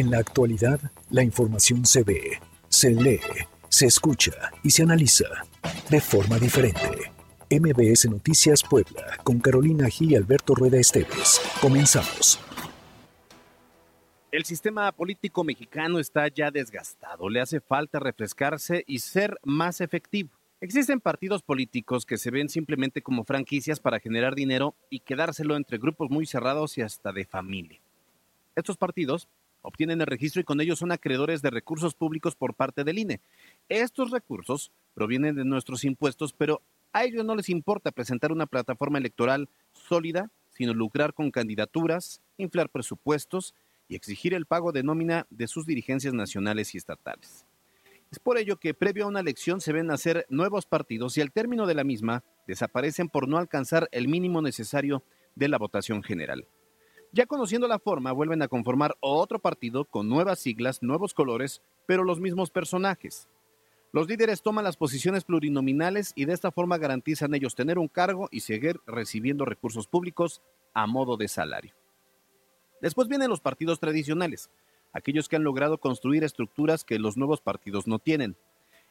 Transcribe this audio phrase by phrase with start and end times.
[0.00, 3.20] En la actualidad, la información se ve, se lee,
[3.68, 4.32] se escucha
[4.62, 5.26] y se analiza
[5.90, 7.12] de forma diferente.
[7.50, 11.38] MBS Noticias Puebla, con Carolina Gil y Alberto Rueda Esteves.
[11.60, 12.40] Comenzamos.
[14.32, 17.28] El sistema político mexicano está ya desgastado.
[17.28, 20.30] Le hace falta refrescarse y ser más efectivo.
[20.62, 25.76] Existen partidos políticos que se ven simplemente como franquicias para generar dinero y quedárselo entre
[25.76, 27.80] grupos muy cerrados y hasta de familia.
[28.56, 29.28] Estos partidos
[29.62, 33.20] obtienen el registro y con ellos son acreedores de recursos públicos por parte del INE.
[33.68, 36.62] Estos recursos provienen de nuestros impuestos, pero
[36.92, 42.68] a ellos no les importa presentar una plataforma electoral sólida, sino lucrar con candidaturas, inflar
[42.68, 43.54] presupuestos
[43.88, 47.46] y exigir el pago de nómina de sus dirigencias nacionales y estatales.
[48.10, 51.30] Es por ello que previo a una elección se ven nacer nuevos partidos y al
[51.30, 55.04] término de la misma desaparecen por no alcanzar el mínimo necesario
[55.36, 56.46] de la votación general.
[57.12, 62.04] Ya conociendo la forma, vuelven a conformar otro partido con nuevas siglas, nuevos colores, pero
[62.04, 63.28] los mismos personajes.
[63.92, 68.28] Los líderes toman las posiciones plurinominales y de esta forma garantizan ellos tener un cargo
[68.30, 70.40] y seguir recibiendo recursos públicos
[70.72, 71.74] a modo de salario.
[72.80, 74.48] Después vienen los partidos tradicionales,
[74.92, 78.36] aquellos que han logrado construir estructuras que los nuevos partidos no tienen.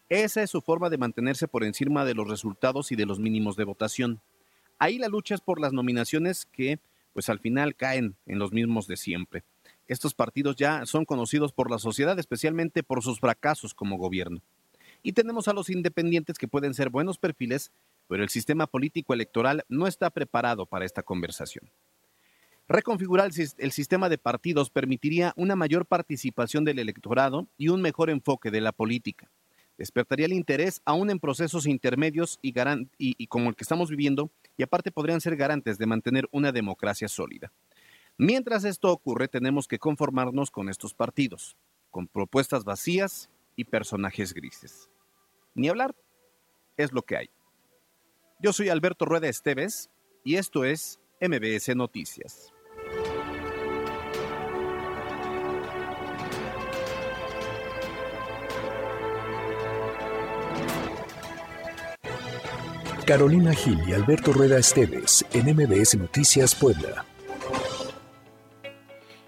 [0.09, 3.55] Esa es su forma de mantenerse por encima de los resultados y de los mínimos
[3.55, 4.19] de votación.
[4.77, 6.79] Ahí la lucha es por las nominaciones que,
[7.13, 9.43] pues al final, caen en los mismos de siempre.
[9.87, 14.41] Estos partidos ya son conocidos por la sociedad, especialmente por sus fracasos como gobierno.
[15.01, 17.71] Y tenemos a los independientes que pueden ser buenos perfiles,
[18.07, 21.71] pero el sistema político electoral no está preparado para esta conversación.
[22.67, 28.51] Reconfigurar el, sistema de partidos permitiría una mayor participación del electorado y un mejor enfoque
[28.51, 29.31] de la política.
[29.79, 32.53] Despertaría el interés aún en procesos intermedios y,
[32.97, 37.07] y como el que estamos viviendo, y aparte podrían ser garantes de mantener una democracia
[37.07, 37.53] sólida.
[38.17, 41.55] Mientras esto ocurre, tenemos que conformarnos con estos partidos,
[41.91, 44.89] con propuestas vacías y personajes grises.
[45.55, 45.95] Ni hablar,
[46.75, 47.29] es lo que hay.
[48.41, 49.89] Yo soy Alberto Rueda Esteves
[50.25, 52.53] y esto es MBS Noticias.
[63.09, 67.03] Carolina Gil y Alberto Rueda Esteves en MBS Noticias Puebla.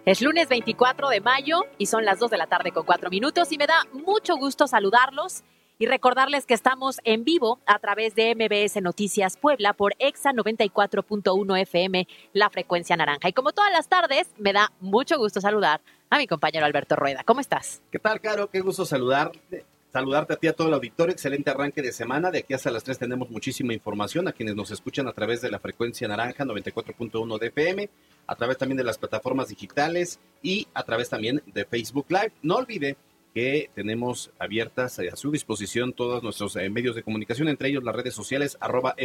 [0.05, 3.51] Es lunes 24 de mayo y son las 2 de la tarde con 4 minutos
[3.51, 5.43] y me da mucho gusto saludarlos
[5.79, 11.61] y recordarles que estamos en vivo a través de MBS Noticias Puebla por EXA 94.1
[11.61, 13.29] FM, la frecuencia naranja.
[13.29, 15.81] Y como todas las tardes, me da mucho gusto saludar
[16.11, 17.23] a mi compañero Alberto Rueda.
[17.25, 17.81] ¿Cómo estás?
[17.91, 18.47] ¿Qué tal, Caro?
[18.47, 19.65] Qué gusto saludarte.
[19.91, 21.11] Saludarte a ti, a todo el auditorio.
[21.11, 22.31] Excelente arranque de semana.
[22.31, 25.51] De aquí hasta las 3 tenemos muchísima información a quienes nos escuchan a través de
[25.51, 27.89] la frecuencia naranja 94.1 de FM
[28.25, 32.31] a través también de las plataformas digitales y a través también de Facebook Live.
[32.41, 32.95] No olvide
[33.33, 37.95] que tenemos abiertas a su disposición todos nuestros eh, medios de comunicación, entre ellos las
[37.95, 38.95] redes sociales, arroba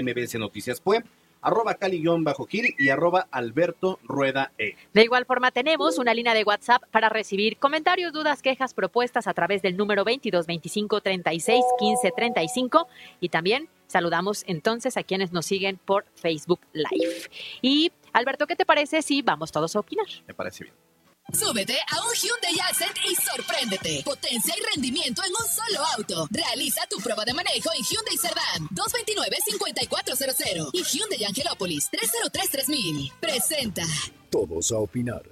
[1.47, 4.75] arroba Cali-Gil y arroba Alberto Rueda E.
[4.93, 9.35] De igual forma, tenemos una línea de WhatsApp para recibir comentarios, dudas, quejas, propuestas a
[9.35, 12.89] través del número 22 25 36 15 35
[13.21, 17.31] y también saludamos entonces a quienes nos siguen por Facebook Live.
[17.63, 20.07] Y Alberto, ¿qué te parece si vamos todos a opinar?
[20.27, 20.86] Me parece bien.
[21.33, 24.03] Súbete a un Hyundai Accent y sorpréndete.
[24.05, 26.29] Potencia y rendimiento en un solo auto.
[26.31, 33.13] Realiza tu prueba de manejo en Hyundai Cerdán 229-5400 y Hyundai Angelópolis 303-3000.
[33.19, 33.83] Presenta.
[34.31, 35.25] Todos a opinar.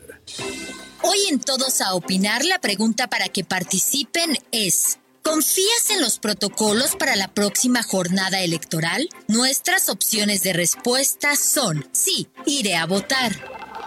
[1.03, 4.99] Hoy en Todos a opinar la pregunta para que participen es...
[5.22, 9.09] ¿Confías en los protocolos para la próxima jornada electoral?
[9.27, 13.33] Nuestras opciones de respuesta son sí, iré a votar.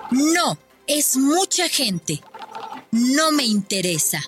[0.10, 0.58] No,
[0.88, 2.22] es mucha gente.
[2.92, 4.22] No me interesa.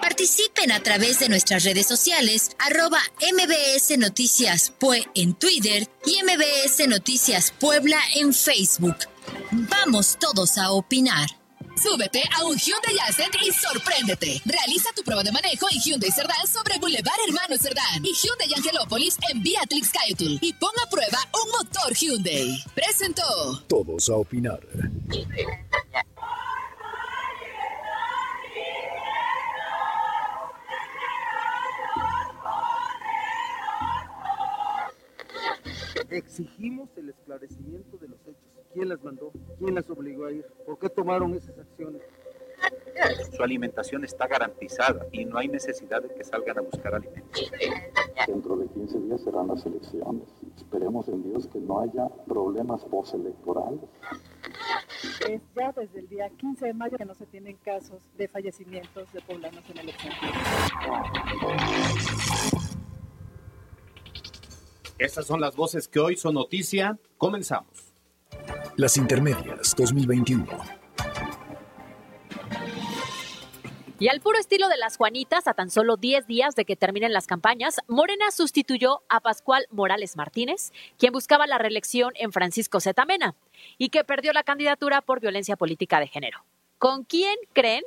[0.00, 3.00] Participen a través de nuestras redes sociales, arroba
[3.32, 8.96] MBS Noticias Pue en Twitter y MBS Noticias Puebla en Facebook.
[9.50, 11.43] Vamos todos a opinar.
[11.76, 14.40] Súbete a un Hyundai Accent y sorpréndete.
[14.44, 19.18] Realiza tu prueba de manejo en Hyundai Cerdán sobre Boulevard Hermano Cerdán y Hyundai Angelópolis
[19.30, 22.62] en Beatrix Cayutul y ponga a prueba un motor Hyundai.
[22.74, 23.22] Presentó.
[23.66, 24.60] Todos a opinar.
[36.10, 38.13] Exigimos el esclarecimiento de los.
[38.74, 39.30] ¿Quién las mandó?
[39.60, 40.44] ¿Quién las obligó a ir?
[40.66, 42.02] ¿Por qué tomaron esas acciones?
[43.36, 47.52] Su alimentación está garantizada y no hay necesidad de que salgan a buscar alimentos.
[48.26, 50.28] Dentro de 15 días serán las elecciones.
[50.56, 53.80] Esperemos en Dios que no haya problemas postelectorales.
[55.28, 59.12] es ya desde el día 15 de mayo que no se tienen casos de fallecimientos
[59.12, 60.32] de poblanos en el extranjero.
[64.98, 66.98] Estas son las voces que hoy son noticia.
[67.18, 67.93] Comenzamos.
[68.76, 70.46] Las Intermedias 2021.
[74.00, 77.12] Y al puro estilo de las Juanitas, a tan solo 10 días de que terminen
[77.12, 83.36] las campañas, Morena sustituyó a Pascual Morales Martínez, quien buscaba la reelección en Francisco Zetamena
[83.78, 86.44] y que perdió la candidatura por violencia política de género.
[86.78, 87.84] ¿Con quién creen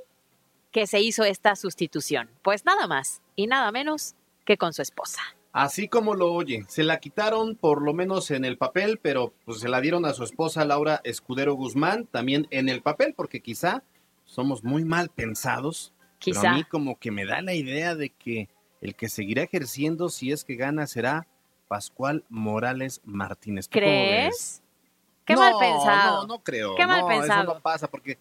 [0.71, 2.29] que se hizo esta sustitución?
[2.43, 5.36] Pues nada más y nada menos que con su esposa.
[5.51, 9.59] Así como lo oye, se la quitaron por lo menos en el papel, pero pues
[9.59, 13.83] se la dieron a su esposa Laura Escudero Guzmán también en el papel, porque quizá
[14.25, 15.93] somos muy mal pensados.
[16.23, 18.49] Pero a mí como que me da la idea de que
[18.81, 21.27] el que seguirá ejerciendo si es que gana será
[21.67, 23.67] Pascual Morales Martínez.
[23.69, 24.61] ¿Crees?
[25.25, 26.21] Qué mal pensado.
[26.21, 26.75] No, no creo.
[26.75, 27.43] Qué mal pensado.
[27.43, 28.17] Eso no pasa porque,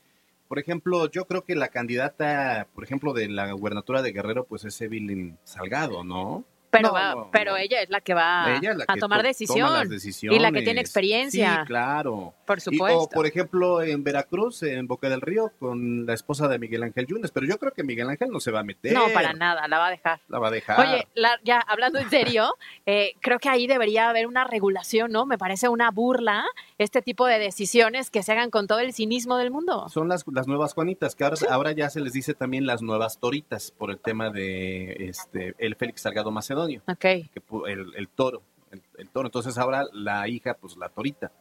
[0.49, 4.65] por ejemplo, yo creo que la candidata, por ejemplo, de la gubernatura de Guerrero, pues
[4.65, 6.45] es Evelyn Salgado, ¿no?
[6.83, 9.89] Pero, pero ella es la que va a tomar decisión.
[10.23, 11.61] Y la que tiene experiencia.
[11.61, 12.35] Sí, claro.
[12.47, 13.01] Por supuesto.
[13.01, 17.07] o, por ejemplo, en Veracruz, en Boca del Río, con la esposa de Miguel Ángel
[17.07, 17.31] Yunes.
[17.31, 18.93] Pero yo creo que Miguel Ángel no se va a meter.
[18.93, 20.21] No, para nada, la va a dejar.
[20.29, 20.81] La va a dejar.
[20.81, 21.09] Oye,
[21.45, 22.55] ya hablando en serio,
[22.87, 25.27] eh, creo que ahí debería haber una regulación, ¿no?
[25.27, 26.45] Me parece una burla
[26.79, 29.89] este tipo de decisiones que se hagan con todo el cinismo del mundo.
[29.89, 33.19] Son las, las nuevas Juanitas, que ahora, ahora ya se les dice también las nuevas
[33.19, 36.66] Toritas por el tema de este el Félix Salgado Macedonio.
[36.87, 37.01] Ok.
[37.01, 39.29] Que, el, el toro, el, toro.
[39.29, 41.33] Entonces ahora la hija, pues la Torita.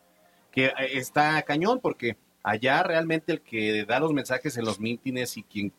[0.51, 5.38] Que eh, está cañón porque allá realmente el que da los mensajes en los mítines
[5.38, 5.74] y quien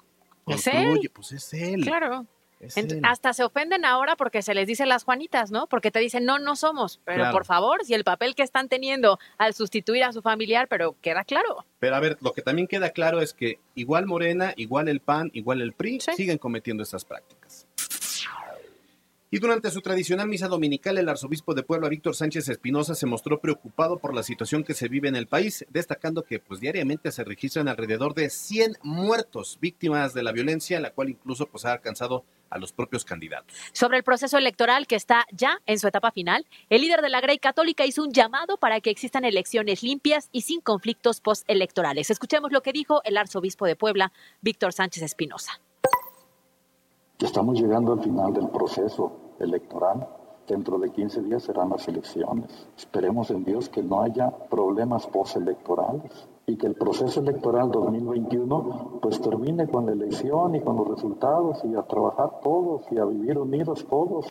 [0.44, 1.82] construye, pues es él.
[1.82, 2.26] Claro
[3.02, 5.66] hasta se ofenden ahora porque se les dice las Juanitas, ¿no?
[5.66, 7.00] Porque te dicen, no, no somos.
[7.04, 10.96] Pero por favor, si el papel que están teniendo al sustituir a su familiar, pero
[11.02, 11.64] queda claro.
[11.78, 15.30] Pero a ver, lo que también queda claro es que igual Morena, igual el PAN,
[15.34, 17.35] igual el PRI, siguen cometiendo estas prácticas.
[19.36, 23.38] Y durante su tradicional misa dominical, el arzobispo de Puebla, Víctor Sánchez Espinosa, se mostró
[23.38, 27.22] preocupado por la situación que se vive en el país, destacando que pues, diariamente se
[27.22, 32.24] registran alrededor de 100 muertos víctimas de la violencia, la cual incluso pues, ha alcanzado
[32.48, 33.54] a los propios candidatos.
[33.74, 37.20] Sobre el proceso electoral que está ya en su etapa final, el líder de la
[37.20, 42.08] Grey Católica hizo un llamado para que existan elecciones limpias y sin conflictos postelectorales.
[42.08, 45.60] Escuchemos lo que dijo el arzobispo de Puebla, Víctor Sánchez Espinosa.
[47.18, 50.08] Estamos llegando al final del proceso electoral.
[50.46, 52.68] Dentro de 15 días serán las elecciones.
[52.76, 59.20] Esperemos en Dios que no haya problemas postelectorales y que el proceso electoral 2021 pues
[59.20, 63.38] termine con la elección y con los resultados y a trabajar todos y a vivir
[63.38, 64.26] unidos todos.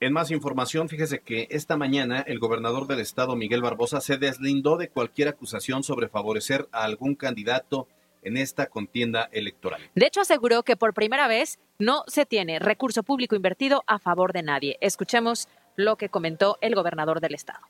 [0.00, 4.76] En más información, fíjese que esta mañana el gobernador del estado, Miguel Barbosa, se deslindó
[4.76, 7.86] de cualquier acusación sobre favorecer a algún candidato
[8.22, 9.80] en esta contienda electoral.
[9.94, 14.32] De hecho, aseguró que por primera vez no se tiene recurso público invertido a favor
[14.32, 14.78] de nadie.
[14.80, 17.60] Escuchemos lo que comentó el gobernador del estado.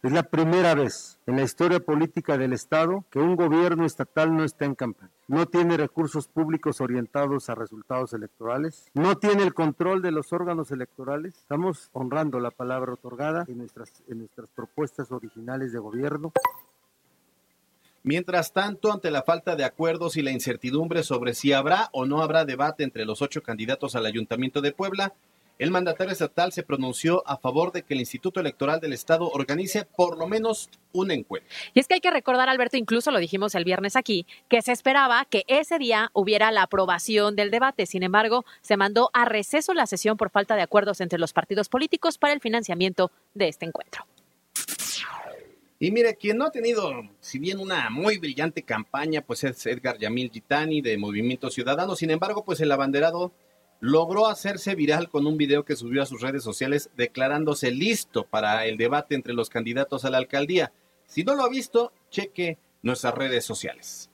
[0.00, 4.44] Es la primera vez en la historia política del Estado que un gobierno estatal no
[4.44, 5.10] está en campaña.
[5.26, 8.86] No tiene recursos públicos orientados a resultados electorales.
[8.94, 11.36] No tiene el control de los órganos electorales.
[11.38, 16.32] Estamos honrando la palabra otorgada en nuestras, en nuestras propuestas originales de gobierno.
[18.08, 22.22] Mientras tanto, ante la falta de acuerdos y la incertidumbre sobre si habrá o no
[22.22, 25.12] habrá debate entre los ocho candidatos al Ayuntamiento de Puebla,
[25.58, 29.84] el mandatario estatal se pronunció a favor de que el Instituto Electoral del Estado organice
[29.84, 31.50] por lo menos un encuentro.
[31.74, 34.72] Y es que hay que recordar, Alberto, incluso lo dijimos el viernes aquí, que se
[34.72, 37.84] esperaba que ese día hubiera la aprobación del debate.
[37.84, 41.68] Sin embargo, se mandó a receso la sesión por falta de acuerdos entre los partidos
[41.68, 44.06] políticos para el financiamiento de este encuentro.
[45.80, 49.96] Y mire, quien no ha tenido, si bien una muy brillante campaña, pues es Edgar
[49.98, 51.94] Yamil Gitani de Movimiento Ciudadano.
[51.94, 53.32] Sin embargo, pues el abanderado
[53.80, 58.66] logró hacerse viral con un video que subió a sus redes sociales declarándose listo para
[58.66, 60.72] el debate entre los candidatos a la alcaldía.
[61.06, 64.10] Si no lo ha visto, cheque nuestras redes sociales.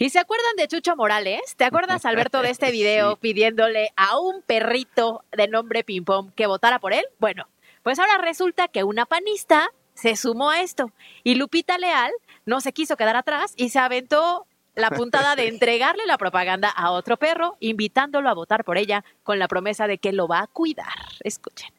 [0.00, 1.40] ¿Y se acuerdan de Chucho Morales?
[1.56, 6.46] ¿Te acuerdas, Alberto, de este video pidiéndole a un perrito de nombre Ping Pong que
[6.46, 7.04] votara por él?
[7.18, 7.48] Bueno,
[7.88, 10.92] pues ahora resulta que una panista se sumó a esto
[11.24, 12.12] y Lupita Leal
[12.44, 16.90] no se quiso quedar atrás y se aventó la puntada de entregarle la propaganda a
[16.90, 20.46] otro perro, invitándolo a votar por ella con la promesa de que lo va a
[20.48, 20.92] cuidar.
[21.24, 21.72] Escuchen.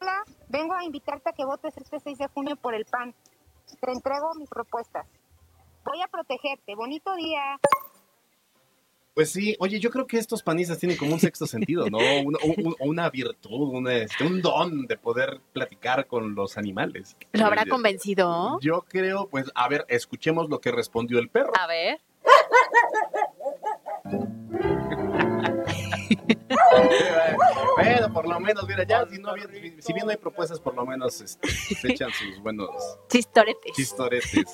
[0.00, 3.14] Hola, vengo a invitarte a que votes este 6 de junio por el PAN.
[3.80, 5.06] Te entrego mis propuestas.
[5.84, 6.74] Voy a protegerte.
[6.74, 7.60] Bonito día.
[9.14, 11.98] Pues sí, oye, yo creo que estos panistas tienen como un sexto sentido, ¿no?
[12.24, 17.16] Una, un- una virtud, una, este, un don de poder platicar con los animales.
[17.32, 18.58] ¿Lo habrá Oye, convencido?
[18.60, 21.52] Yo creo, pues, a ver, escuchemos lo que respondió el perro.
[21.58, 22.00] A ver.
[27.76, 30.74] Bueno, por lo menos, mira, ya, si, no, bien- si bien no hay propuestas, por
[30.74, 32.70] lo menos este, se echan sus buenos
[33.08, 33.72] Chistoretes.
[33.74, 34.44] chistoretes.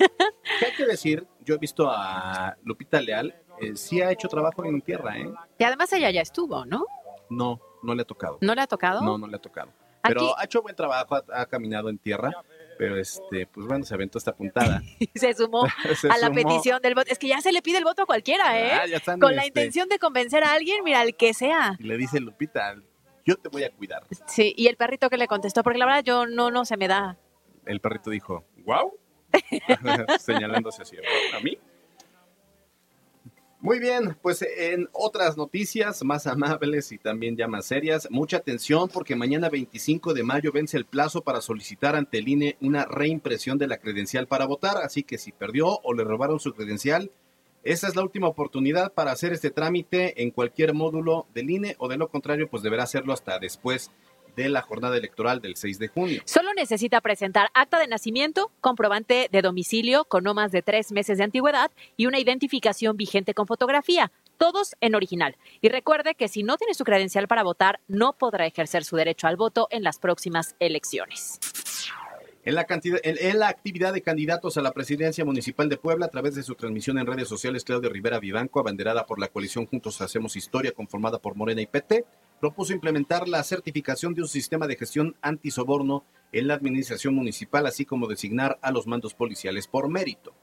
[0.58, 1.26] ¿Qué hay que decir?
[1.44, 5.30] Yo he visto a Lupita Leal, eh, sí ha hecho trabajo en tierra, ¿eh?
[5.58, 6.84] Y además ella ya estuvo, ¿no?
[7.30, 8.38] No, no le ha tocado.
[8.40, 9.02] ¿No le ha tocado?
[9.02, 9.70] No, no le ha tocado.
[10.02, 12.30] Pero Aquí- ha hecho buen trabajo, ha, ha caminado en tierra,
[12.78, 14.80] pero este, pues bueno, se aventó esta puntada.
[15.14, 15.66] Se sumó
[16.00, 16.34] Se a la sumó.
[16.34, 17.10] petición del voto.
[17.10, 18.72] Es que ya se le pide el voto a cualquiera, ¿eh?
[18.72, 21.74] Ah, ya están, Con la este, intención de convencer a alguien, mira, el que sea.
[21.80, 22.76] Y le dice Lupita,
[23.24, 24.04] yo te voy a cuidar.
[24.26, 26.86] Sí, y el perrito que le contestó, porque la verdad yo no, no se me
[26.86, 27.16] da.
[27.64, 28.92] El perrito dijo, wow,
[30.20, 30.96] señalándose así,
[31.36, 31.58] ¿a mí?
[33.66, 38.88] Muy bien, pues en otras noticias más amables y también ya más serias, mucha atención
[38.88, 43.58] porque mañana 25 de mayo vence el plazo para solicitar ante el INE una reimpresión
[43.58, 47.10] de la credencial para votar, así que si perdió o le robaron su credencial,
[47.64, 51.88] esa es la última oportunidad para hacer este trámite en cualquier módulo del INE o
[51.88, 54.05] de lo contrario, pues deberá hacerlo hasta después de
[54.36, 56.22] la jornada electoral del 6 de junio.
[56.24, 61.18] Solo necesita presentar acta de nacimiento, comprobante de domicilio con no más de tres meses
[61.18, 65.36] de antigüedad y una identificación vigente con fotografía, todos en original.
[65.60, 69.26] Y recuerde que si no tiene su credencial para votar, no podrá ejercer su derecho
[69.26, 71.40] al voto en las próximas elecciones.
[72.44, 76.06] En la, cantidad, en, en la actividad de candidatos a la presidencia municipal de Puebla,
[76.06, 79.66] a través de su transmisión en redes sociales, Claudio Rivera Vivanco, abanderada por la coalición
[79.66, 82.04] Juntos Hacemos Historia, conformada por Morena y PT,
[82.40, 87.84] propuso implementar la certificación de un sistema de gestión antisoborno en la administración municipal, así
[87.84, 90.34] como designar a los mandos policiales por mérito.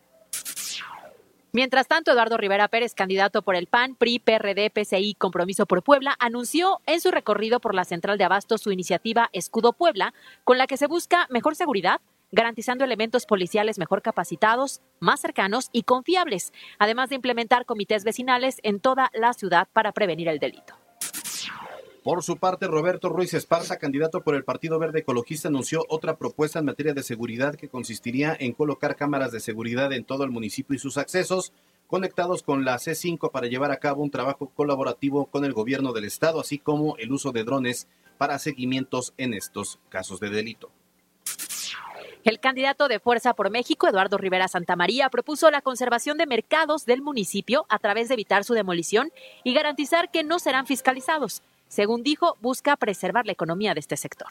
[1.56, 6.16] Mientras tanto, Eduardo Rivera Pérez, candidato por el PAN, PRI, PRD, PCI, Compromiso por Puebla,
[6.18, 10.66] anunció en su recorrido por la central de Abasto su iniciativa Escudo Puebla, con la
[10.66, 17.10] que se busca mejor seguridad, garantizando elementos policiales mejor capacitados, más cercanos y confiables, además
[17.10, 20.74] de implementar comités vecinales en toda la ciudad para prevenir el delito.
[22.04, 26.60] Por su parte, Roberto Ruiz Esparza, candidato por el Partido Verde Ecologista, anunció otra propuesta
[26.60, 30.76] en materia de seguridad que consistiría en colocar cámaras de seguridad en todo el municipio
[30.76, 31.54] y sus accesos
[31.88, 36.04] conectados con la C5 para llevar a cabo un trabajo colaborativo con el gobierno del
[36.04, 40.72] estado, así como el uso de drones para seguimientos en estos casos de delito.
[42.26, 47.02] El candidato de Fuerza por México, Eduardo Rivera Santamaría, propuso la conservación de mercados del
[47.02, 49.12] municipio a través de evitar su demolición
[49.46, 51.42] y garantizar que no serán fiscalizados.
[51.74, 54.28] Según dijo, busca preservar la economía de este sector.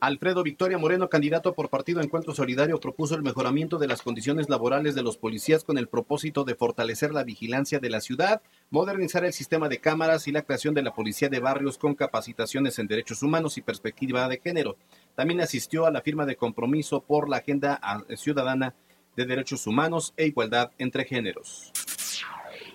[0.00, 4.96] Alfredo Victoria Moreno, candidato por Partido Encuentro Solidario, propuso el mejoramiento de las condiciones laborales
[4.96, 9.32] de los policías con el propósito de fortalecer la vigilancia de la ciudad, modernizar el
[9.32, 13.22] sistema de cámaras y la creación de la policía de barrios con capacitaciones en derechos
[13.22, 14.76] humanos y perspectiva de género.
[15.14, 17.80] También asistió a la firma de compromiso por la Agenda
[18.16, 18.74] Ciudadana
[19.14, 21.72] de Derechos Humanos e Igualdad entre Géneros.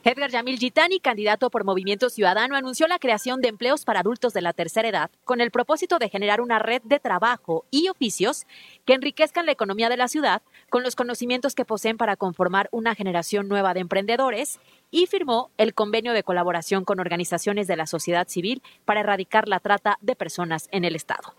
[0.06, 4.42] Edgar Yamil Gitani, candidato por Movimiento Ciudadano, anunció la creación de empleos para adultos de
[4.42, 8.46] la tercera edad con el propósito de generar una red de trabajo y oficios
[8.84, 12.96] que enriquezcan la economía de la ciudad con los conocimientos que poseen para conformar una
[12.96, 14.60] generación nueva de emprendedores
[14.92, 19.62] y firmó el convenio de colaboración con organizaciones de la sociedad civil para erradicar la
[19.62, 21.34] trata de personas en el Estado.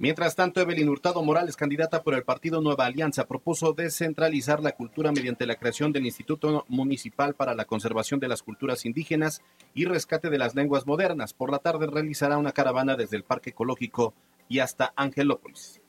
[0.00, 5.12] Mientras tanto, Evelyn Hurtado Morales, candidata por el partido Nueva Alianza, propuso descentralizar la cultura
[5.12, 9.42] mediante la creación del Instituto Municipal para la Conservación de las Culturas Indígenas
[9.74, 11.34] y Rescate de las Lenguas Modernas.
[11.34, 14.14] Por la tarde realizará una caravana desde el Parque Ecológico
[14.48, 15.82] y hasta Angelópolis.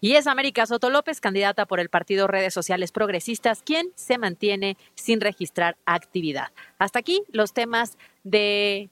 [0.00, 4.76] Y es América Soto López, candidata por el partido Redes Sociales Progresistas, quien se mantiene
[4.94, 6.52] sin registrar actividad.
[6.78, 8.90] Hasta aquí los temas de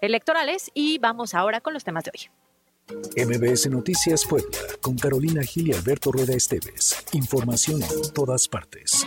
[0.00, 2.37] electorales y vamos ahora con los temas de hoy.
[3.16, 6.96] MBS Noticias Puebla, con Carolina Gil y Alberto Rueda Esteves.
[7.12, 9.06] Información en todas partes.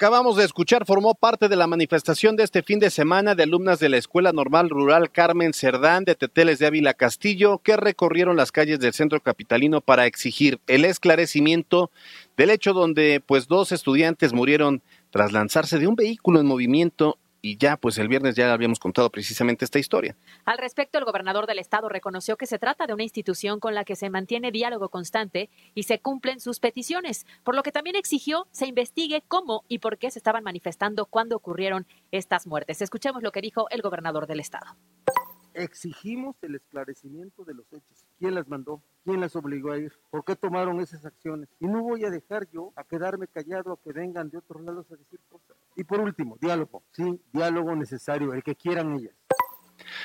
[0.00, 3.80] Acabamos de escuchar formó parte de la manifestación de este fin de semana de alumnas
[3.80, 8.50] de la Escuela Normal Rural Carmen Cerdán de Teteles de Ávila Castillo que recorrieron las
[8.50, 11.90] calles del centro capitalino para exigir el esclarecimiento
[12.38, 14.80] del hecho donde pues dos estudiantes murieron
[15.10, 19.10] tras lanzarse de un vehículo en movimiento y ya, pues el viernes ya habíamos contado
[19.10, 20.16] precisamente esta historia.
[20.44, 23.84] Al respecto, el gobernador del estado reconoció que se trata de una institución con la
[23.84, 28.46] que se mantiene diálogo constante y se cumplen sus peticiones, por lo que también exigió
[28.50, 32.82] se investigue cómo y por qué se estaban manifestando cuando ocurrieron estas muertes.
[32.82, 34.76] Escuchemos lo que dijo el gobernador del estado.
[35.54, 38.06] Exigimos el esclarecimiento de los hechos.
[38.18, 38.82] ¿Quién las mandó?
[39.04, 39.92] ¿Quién las obligó a ir?
[40.10, 41.48] ¿Por qué tomaron esas acciones?
[41.58, 44.86] Y no voy a dejar yo a quedarme callado a que vengan de otros lados
[44.92, 45.56] a decir cosas.
[45.74, 46.82] Y por último, diálogo.
[46.92, 49.14] Sí, diálogo necesario, el que quieran ellas.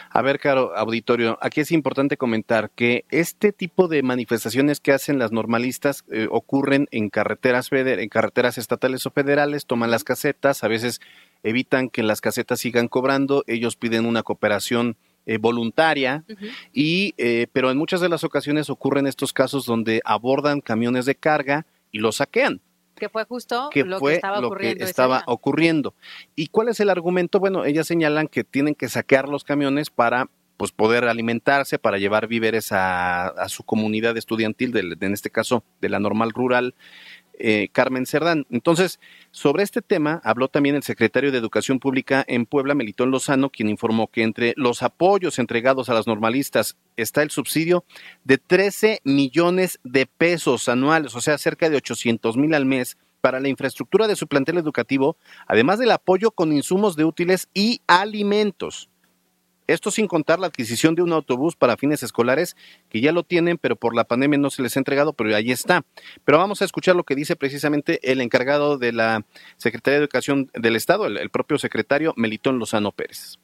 [0.09, 5.19] A ver, caro auditorio, aquí es importante comentar que este tipo de manifestaciones que hacen
[5.19, 10.67] las normalistas eh, ocurren en carreteras, en carreteras estatales o federales, toman las casetas, a
[10.67, 11.01] veces
[11.43, 16.23] evitan que las casetas sigan cobrando, ellos piden una cooperación eh, voluntaria
[16.73, 21.15] y eh, pero en muchas de las ocasiones ocurren estos casos donde abordan camiones de
[21.15, 22.61] carga y los saquean
[22.95, 25.93] que fue justo lo que estaba, ocurriendo, que estaba ocurriendo.
[26.35, 27.39] ¿Y cuál es el argumento?
[27.39, 32.27] Bueno, ellas señalan que tienen que saquear los camiones para pues poder alimentarse, para llevar
[32.27, 36.75] víveres a, su comunidad estudiantil, en este caso de la normal rural,
[37.39, 38.45] eh, Carmen Cerdán.
[38.49, 38.99] Entonces,
[39.31, 43.69] sobre este tema habló también el secretario de Educación Pública en Puebla, Melitón Lozano, quien
[43.69, 47.85] informó que entre los apoyos entregados a las normalistas está el subsidio
[48.23, 53.39] de 13 millones de pesos anuales, o sea, cerca de 800 mil al mes para
[53.39, 58.89] la infraestructura de su plantel educativo, además del apoyo con insumos de útiles y alimentos.
[59.67, 62.55] Esto sin contar la adquisición de un autobús para fines escolares,
[62.89, 65.51] que ya lo tienen, pero por la pandemia no se les ha entregado, pero ahí
[65.51, 65.83] está.
[66.23, 69.25] Pero vamos a escuchar lo que dice precisamente el encargado de la
[69.57, 73.39] Secretaría de Educación del Estado, el, propio secretario Melitón Lozano Pérez.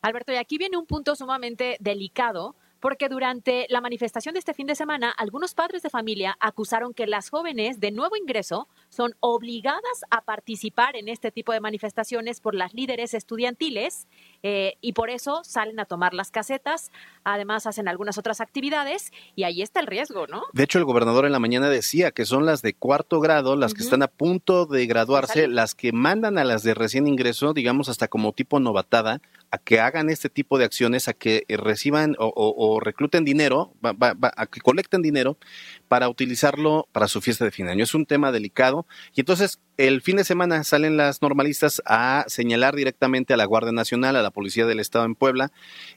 [0.00, 4.66] Alberto, y aquí viene un punto sumamente delicado porque durante la manifestación de este fin
[4.66, 10.04] de semana, algunos padres de familia acusaron que las jóvenes de nuevo ingreso son obligadas
[10.10, 14.06] a participar en este tipo de manifestaciones por las líderes estudiantiles
[14.42, 16.92] eh, y por eso salen a tomar las casetas,
[17.24, 20.42] además hacen algunas otras actividades y ahí está el riesgo, ¿no?
[20.52, 23.72] De hecho, el gobernador en la mañana decía que son las de cuarto grado, las
[23.72, 27.88] que están a punto de graduarse, las que mandan a las de recién ingreso, digamos
[27.88, 29.22] hasta como tipo novatada,
[29.54, 34.46] a que hagan este tipo de acciones, a que eh, reciban o, recluten dinero, a
[34.46, 35.38] que colecten dinero
[35.86, 37.84] para utilizarlo para su fiesta de fin de año.
[37.84, 42.74] Es un tema delicado y entonces el fin de semana salen las normalistas a señalar
[42.74, 45.52] directamente a la Guardia Nacional, a la Policía del Estado en Puebla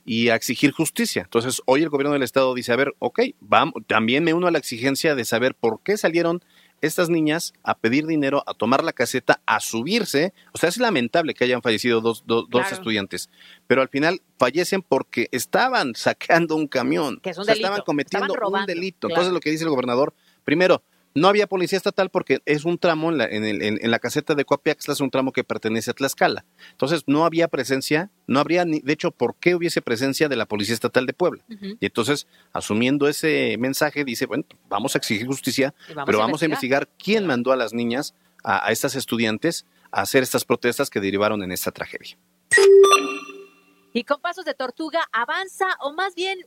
[0.06, 1.24] y a exigir justicia.
[1.24, 4.52] Entonces hoy el gobierno del Estado dice, a ver, ok, vamos, también me uno a
[4.52, 6.43] la exigencia de saber por qué salieron
[6.82, 10.34] estas niñas a pedir dinero, a tomar la caseta, a subirse.
[10.54, 12.24] O sea, es lamentable que hayan fallecido dos,
[12.72, 13.30] estudiantes,
[13.68, 17.20] pero al final fallecen porque estaban saqueando un camión.
[17.22, 19.08] Que es un estaban cometiendo un delito.
[19.10, 20.13] Entonces, lo que dice el gobernador,
[20.44, 20.84] primero,
[21.15, 24.93] no había policía estatal porque es un tramo en la, en, la caseta de Coapiaxtla,
[24.93, 26.46] es un tramo que pertenece a Tlaxcala.
[26.72, 30.46] Entonces no había presencia, no habría ni, de hecho, ¿por qué hubiese presencia de la
[30.46, 31.43] Policía Estatal de Puebla?
[31.50, 35.74] Y entonces, asumiendo ese mensaje, dice, bueno, vamos a exigir justicia,
[36.06, 40.24] pero vamos a investigar quién mandó a las niñas, a, a estas estudiantes, a hacer
[40.24, 42.17] estas protestas que derivaron en esta tragedia.
[43.93, 46.38] Y con pasos de tortuga avanza, o más bien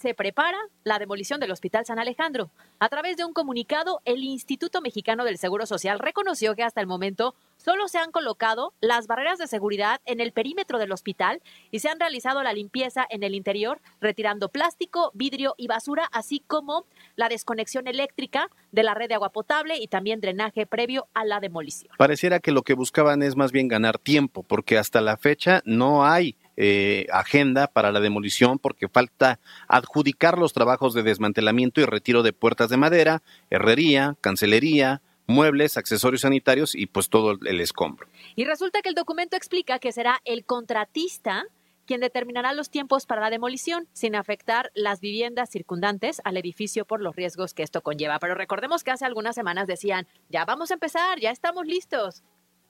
[0.00, 2.50] se prepara la demolición del Hospital San Alejandro.
[2.78, 6.86] A través de un comunicado, el Instituto Mexicano del Seguro Social reconoció que hasta el
[6.86, 11.80] momento solo se han colocado las barreras de seguridad en el perímetro del hospital y
[11.80, 16.86] se han realizado la limpieza en el interior, retirando plástico, vidrio y basura, así como
[17.16, 21.40] la desconexión eléctrica de la red de agua potable y también drenaje previo a la
[21.40, 21.92] demolición.
[21.98, 26.06] Pareciera que lo que buscaban es más bien ganar tiempo, porque hasta la fecha no
[26.06, 32.22] hay eh, agenda para la demolición porque falta adjudicar los trabajos de desmantelamiento y retiro
[32.22, 38.06] de puertas de madera, herrería, cancelería, muebles, accesorios sanitarios y pues todo el escombro.
[38.36, 41.46] Y resulta que el documento explica que será el contratista
[41.86, 47.00] quien determinará los tiempos para la demolición sin afectar las viviendas circundantes al edificio por
[47.00, 48.18] los riesgos que esto conlleva.
[48.18, 52.22] Pero recordemos que hace algunas semanas decían, ya vamos a empezar, ya estamos listos.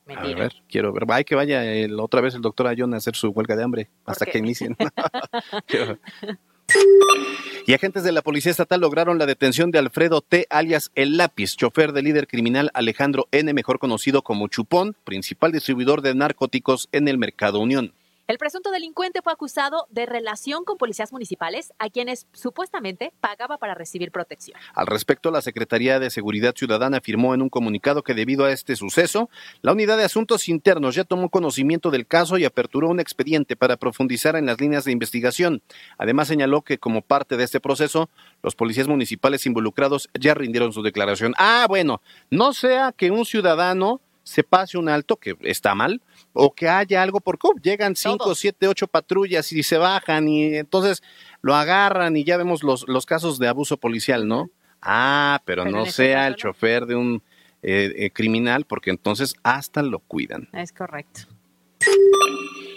[0.08, 1.04] A ver, quiero ver.
[1.10, 1.62] Hay que vaya
[1.98, 4.76] otra vez el doctor Ayón a hacer su huelga de hambre hasta que inicien.
[7.66, 11.56] y agentes de la Policía Estatal lograron la detención de Alfredo T., alias El Lápiz,
[11.56, 17.08] chofer del líder criminal Alejandro N., mejor conocido como Chupón, principal distribuidor de narcóticos en
[17.08, 17.92] el Mercado Unión.
[18.30, 23.74] El presunto delincuente fue acusado de relación con policías municipales a quienes supuestamente pagaba para
[23.74, 24.56] recibir protección.
[24.72, 28.76] Al respecto, la Secretaría de Seguridad Ciudadana afirmó en un comunicado que debido a este
[28.76, 29.30] suceso,
[29.62, 33.76] la Unidad de Asuntos Internos ya tomó conocimiento del caso y aperturó un expediente para
[33.76, 35.60] profundizar en las líneas de investigación.
[35.98, 38.10] Además, señaló que como parte de este proceso,
[38.44, 41.34] los policías municipales involucrados ya rindieron su declaración.
[41.36, 46.00] Ah, bueno, no sea que un ciudadano se pase un alto, que está mal,
[46.32, 47.60] o que haya algo por COP.
[47.60, 51.02] Llegan cinco, siete, ocho patrullas y se bajan y entonces
[51.42, 54.48] lo agarran y ya vemos los, los casos de abuso policial, ¿no?
[54.80, 57.24] Ah, pero, no sea el chofer de un
[57.62, 60.48] eh, eh, criminal, porque entonces hasta lo cuidan.
[60.52, 61.22] Es correcto.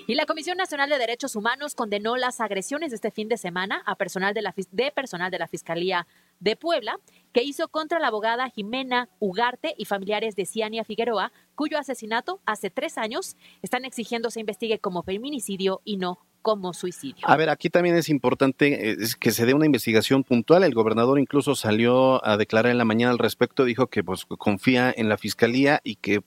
[0.08, 3.84] Y la Comisión Nacional de Derechos Humanos condenó las agresiones de este fin de semana
[3.86, 6.08] a personal de, la, de personal de la Fiscalía
[6.44, 7.00] de Puebla
[7.32, 12.70] que hizo contra la abogada Jimena Ugarte y familiares de Ciania Figueroa, cuyo asesinato hace
[12.70, 17.26] tres años están exigiendo se investigue como feminicidio y no como suicidio.
[17.26, 20.66] A ver, aquí también es importante eh, que se dé una investigación puntual.
[20.66, 24.94] El gobernador incluso salió a declarar en la mañana al respecto, dijo que pues confía
[24.96, 26.22] en la fiscalía y que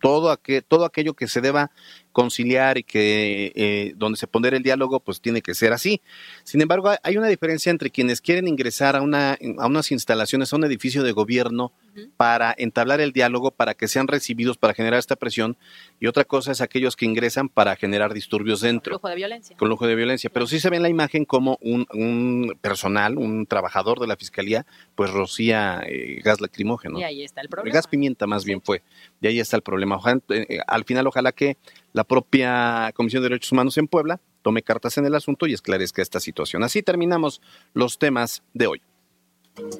[0.00, 0.36] todo,
[0.66, 1.70] todo aquello que se deba
[2.12, 6.00] conciliar y que eh, donde se pondrá el diálogo, pues tiene que ser así.
[6.42, 10.56] Sin embargo, hay una diferencia entre quienes quieren ingresar a, una, a unas instalaciones, a
[10.56, 11.72] un edificio de gobierno
[12.16, 15.56] para entablar el diálogo, para que sean recibidos, para generar esta presión,
[15.98, 18.92] y otra cosa es aquellos que ingresan para generar disturbios dentro.
[18.92, 19.56] Con lujo de violencia.
[19.56, 20.30] Con lujo de violencia.
[20.32, 24.16] Pero sí se ve en la imagen como un, un personal, un trabajador de la
[24.16, 26.98] fiscalía, pues rocía eh, gas lacrimógeno.
[26.98, 27.74] Y ahí está el problema.
[27.74, 28.82] Gas pimienta más bien fue.
[29.20, 29.89] Y ahí está el problema.
[30.28, 31.56] Eh, al final, ojalá que
[31.92, 36.02] la propia Comisión de Derechos Humanos en Puebla tome cartas en el asunto y esclarezca
[36.02, 36.62] esta situación.
[36.62, 37.40] Así terminamos
[37.74, 38.82] los temas de hoy.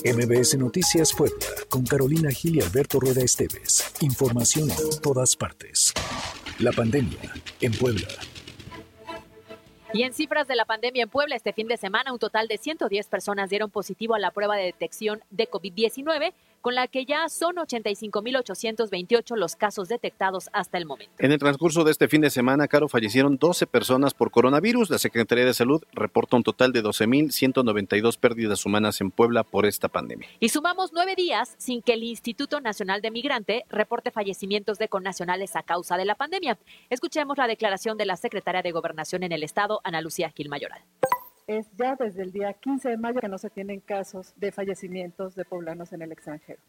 [0.04, 3.92] MBS Noticias Puebla, con Carolina Gil y Alberto Rueda Esteves.
[4.00, 5.94] Información en todas partes.
[6.58, 8.08] La pandemia en Puebla.
[9.92, 12.58] Y en cifras de la pandemia en Puebla, este fin de semana, un total de
[12.58, 17.28] 110 personas dieron positivo a la prueba de detección de COVID-19 con la que ya
[17.28, 21.12] son 85.828 los casos detectados hasta el momento.
[21.18, 24.90] En el transcurso de este fin de semana, Caro, fallecieron 12 personas por coronavirus.
[24.90, 29.88] La Secretaría de Salud reporta un total de 12.192 pérdidas humanas en Puebla por esta
[29.88, 30.28] pandemia.
[30.38, 35.56] Y sumamos nueve días sin que el Instituto Nacional de Migrante reporte fallecimientos de connacionales
[35.56, 36.58] a causa de la pandemia.
[36.90, 40.82] Escuchemos la declaración de la secretaria de Gobernación en el Estado, Ana Lucía Gil Mayoral
[41.58, 45.34] es ya desde el día 15 de mayo que no se tienen casos de fallecimientos
[45.34, 46.60] de poblanos en el extranjero.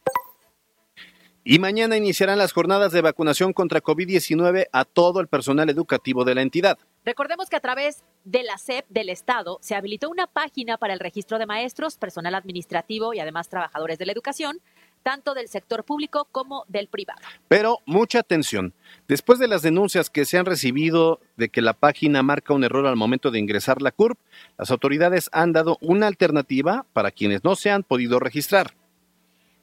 [1.43, 6.35] Y mañana iniciarán las jornadas de vacunación contra COVID-19 a todo el personal educativo de
[6.35, 6.79] la entidad.
[7.03, 10.99] Recordemos que a través de la SEP del Estado se habilitó una página para el
[10.99, 14.61] registro de maestros, personal administrativo y además trabajadores de la educación,
[15.03, 17.21] tanto del sector público como del privado.
[17.47, 18.73] Pero mucha atención.
[19.07, 22.85] Después de las denuncias que se han recibido de que la página marca un error
[22.85, 24.17] al momento de ingresar la CURP,
[24.57, 28.73] las autoridades han dado una alternativa para quienes no se han podido registrar.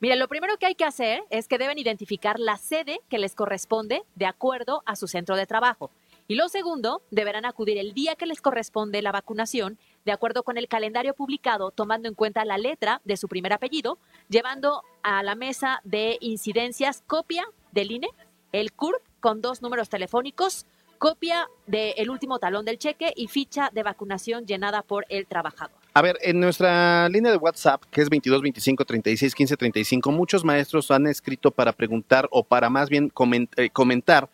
[0.01, 3.35] Mira, lo primero que hay que hacer es que deben identificar la sede que les
[3.35, 5.91] corresponde de acuerdo a su centro de trabajo.
[6.29, 10.59] Y lo segundo, deberán acudir el día que les corresponde la vacunación de acuerdo con
[10.59, 15.35] el calendario publicado, tomando en cuenta la letra de su primer apellido, llevando a la
[15.35, 18.09] mesa de incidencias copia del INE,
[18.53, 20.67] el CURP con dos números telefónicos,
[20.99, 25.77] copia del último talón del cheque y ficha de vacunación llenada por el trabajador.
[25.95, 30.45] A ver, en nuestra línea de WhatsApp, que es 22 25 36 15 35, muchos
[30.45, 33.11] maestros han escrito para preguntar o para más bien
[33.57, 34.29] eh, comentar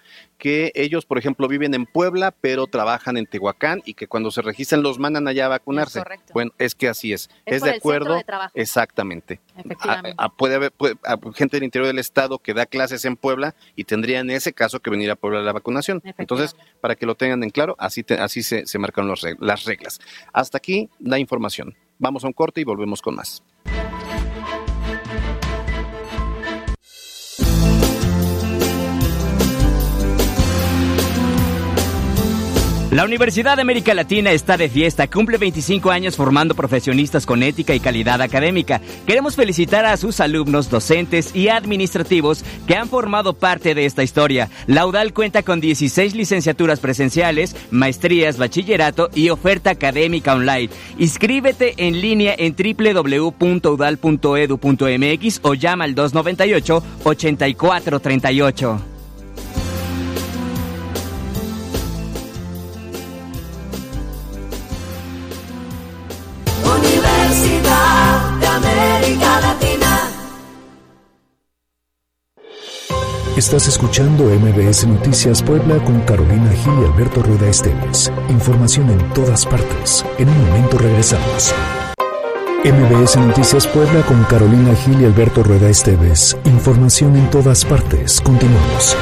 [0.45, 4.43] que ellos, por ejemplo, viven en Puebla, pero trabajan en Tehuacán y que cuando se
[4.43, 6.03] registran los mandan allá a vacunarse.
[6.35, 7.31] bueno, es que así es.
[7.47, 8.21] Es, de acuerdo.
[8.53, 9.41] Exactamente.
[9.57, 10.15] Efectivamente.
[10.37, 10.73] puede haber
[11.35, 14.81] gente del interior del estado que da clases en Puebla y tendría en ese caso
[14.81, 16.03] que venir a Puebla a la vacunación.
[16.19, 19.99] Entonces, para que lo tengan en claro, así, así se, se marcan las reglas.
[20.35, 21.75] Hasta aquí la información.
[21.99, 23.43] Vamos a un corte y volvemos con más.
[32.95, 37.75] La Universidad de América Latina está de fiesta, cumple 25 años formando profesionistas con ética
[37.75, 38.81] y calidad académica.
[39.05, 44.49] Queremos felicitar a sus alumnos, docentes y administrativos que han formado parte de esta historia.
[44.69, 50.71] La UDAL cuenta con 16 licenciaturas presenciales, maestrías, bachillerato y oferta académica online.
[50.97, 58.94] Inscríbete en línea en www.udal.edu.mx o llama al 298 8438.
[73.37, 78.13] Estás escuchando MBS Noticias Puebla con Carolina Gil y Alberto Rueda Esteves.
[78.31, 80.05] Información en todas partes.
[80.19, 81.53] En un momento regresamos.
[82.65, 86.37] MBS Noticias Puebla con Carolina Gil y Alberto Rueda Esteves.
[86.45, 88.21] Información en todas partes.
[88.21, 88.97] Continuamos.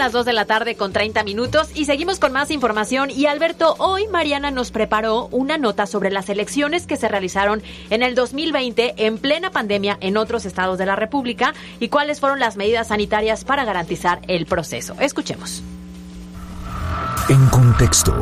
[0.00, 3.10] Las 2 de la tarde con 30 minutos y seguimos con más información.
[3.10, 8.02] Y Alberto, hoy Mariana nos preparó una nota sobre las elecciones que se realizaron en
[8.02, 12.56] el 2020 en plena pandemia en otros estados de la República y cuáles fueron las
[12.56, 14.96] medidas sanitarias para garantizar el proceso.
[15.00, 15.62] Escuchemos.
[17.28, 18.14] En contexto.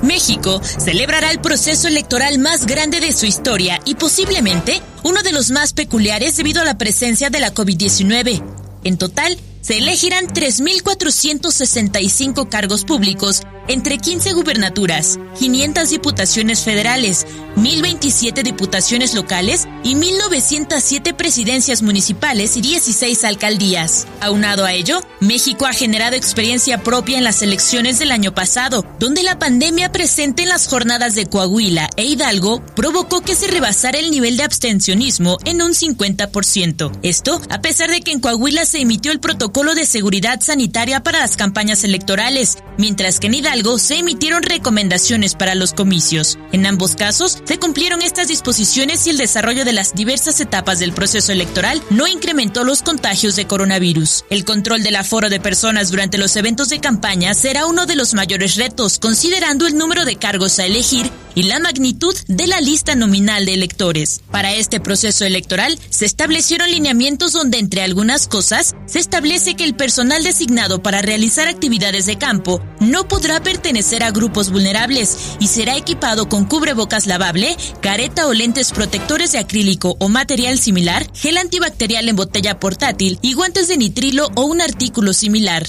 [0.00, 5.50] México celebrará el proceso electoral más grande de su historia y posiblemente uno de los
[5.50, 8.42] más peculiares debido a la presencia de la COVID-19.
[8.84, 19.14] En total, se elegirán 3.465 cargos públicos entre 15 gubernaturas, 500 diputaciones federales, 1.027 diputaciones
[19.14, 24.06] locales y 1.907 presidencias municipales y 16 alcaldías.
[24.20, 29.22] Aunado a ello, México ha generado experiencia propia en las elecciones del año pasado, donde
[29.22, 34.10] la pandemia presente en las jornadas de Coahuila e Hidalgo provocó que se rebasara el
[34.10, 36.98] nivel de abstencionismo en un 50%.
[37.02, 41.20] Esto a pesar de que en Coahuila se emitió el protocolo de seguridad sanitaria para
[41.20, 46.38] las campañas electorales, mientras que en Hidalgo se emitieron recomendaciones para los comicios.
[46.52, 50.92] En ambos casos, se cumplieron estas disposiciones y el desarrollo de las diversas etapas del
[50.92, 54.26] proceso electoral no incrementó los contagios de coronavirus.
[54.28, 58.12] El control del aforo de personas durante los eventos de campaña será uno de los
[58.12, 62.94] mayores retos, considerando el número de cargos a elegir y la magnitud de la lista
[62.94, 64.20] nominal de electores.
[64.30, 69.74] Para este proceso electoral se establecieron lineamientos donde, entre algunas cosas, se establece que el
[69.74, 75.76] personal designado para realizar actividades de campo no podrá pertenecer a grupos vulnerables y será
[75.76, 82.08] equipado con cubrebocas lavable, careta o lentes protectores de acrílico o material similar, gel antibacterial
[82.08, 85.66] en botella portátil y guantes de nitrilo o un artículo similar.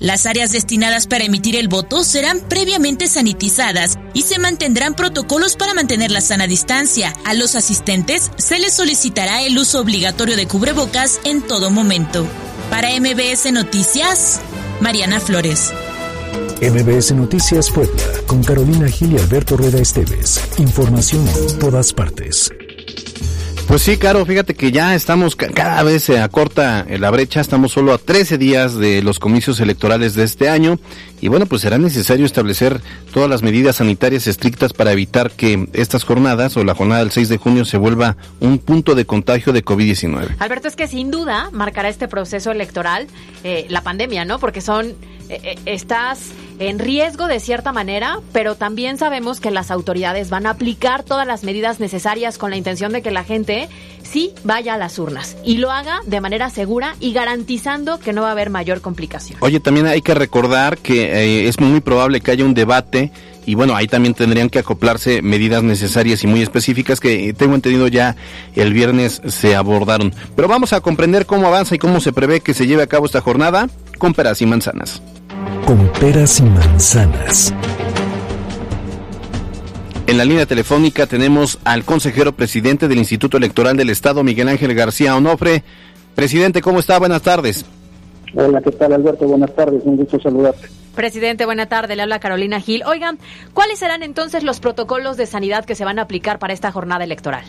[0.00, 5.74] Las áreas destinadas para emitir el voto serán previamente sanitizadas y se mantendrán protocolos para
[5.74, 7.14] mantener la sana distancia.
[7.24, 12.26] A los asistentes se les solicitará el uso obligatorio de cubrebocas en todo momento.
[12.70, 14.40] Para MBS Noticias,
[14.80, 15.72] Mariana Flores.
[16.60, 20.40] MBS Noticias Puebla, con Carolina Gil y Alberto Rueda Esteves.
[20.58, 22.50] Información en todas partes.
[23.68, 27.92] Pues sí, Caro, fíjate que ya estamos, cada vez se acorta la brecha, estamos solo
[27.92, 30.78] a 13 días de los comicios electorales de este año
[31.20, 32.80] y bueno, pues será necesario establecer
[33.12, 37.28] todas las medidas sanitarias estrictas para evitar que estas jornadas o la jornada del 6
[37.28, 40.36] de junio se vuelva un punto de contagio de COVID-19.
[40.38, 43.06] Alberto, es que sin duda marcará este proceso electoral
[43.44, 44.38] eh, la pandemia, ¿no?
[44.38, 44.94] Porque son
[45.28, 51.02] estás en riesgo de cierta manera, pero también sabemos que las autoridades van a aplicar
[51.04, 53.68] todas las medidas necesarias con la intención de que la gente
[54.02, 58.22] sí vaya a las urnas y lo haga de manera segura y garantizando que no
[58.22, 59.38] va a haber mayor complicación.
[59.40, 63.12] Oye, también hay que recordar que eh, es muy probable que haya un debate
[63.46, 67.88] y bueno, ahí también tendrían que acoplarse medidas necesarias y muy específicas que tengo entendido
[67.88, 68.14] ya
[68.54, 70.12] el viernes se abordaron.
[70.36, 73.06] Pero vamos a comprender cómo avanza y cómo se prevé que se lleve a cabo
[73.06, 75.00] esta jornada con peras y manzanas
[75.68, 77.52] con peras y manzanas.
[80.06, 84.74] En la línea telefónica tenemos al consejero presidente del Instituto Electoral del Estado, Miguel Ángel
[84.74, 85.62] García Onofre.
[86.14, 86.98] Presidente, ¿cómo está?
[86.98, 87.66] Buenas tardes.
[88.34, 89.26] Hola, ¿qué tal Alberto?
[89.26, 90.68] Buenas tardes, un gusto saludarte.
[90.94, 92.82] Presidente, buena tarde, le habla Carolina Gil.
[92.86, 93.18] Oigan,
[93.52, 97.04] ¿cuáles serán entonces los protocolos de sanidad que se van a aplicar para esta jornada
[97.04, 97.44] electoral?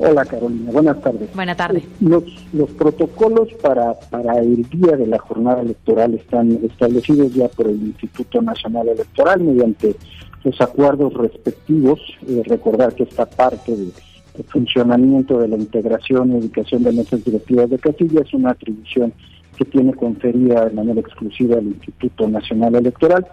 [0.00, 1.34] Hola Carolina, buenas tardes.
[1.34, 1.82] Buenas tardes.
[2.00, 7.66] Los, los protocolos para, para el día de la jornada electoral están establecidos ya por
[7.66, 9.96] el Instituto Nacional Electoral mediante
[10.44, 12.00] los acuerdos respectivos.
[12.28, 13.90] Eh, recordar que esta parte de,
[14.44, 19.12] funcionamiento de la integración y ubicación de mesas directivas de casilla es una atribución
[19.56, 23.26] que tiene conferida de manera exclusiva al Instituto Nacional Electoral.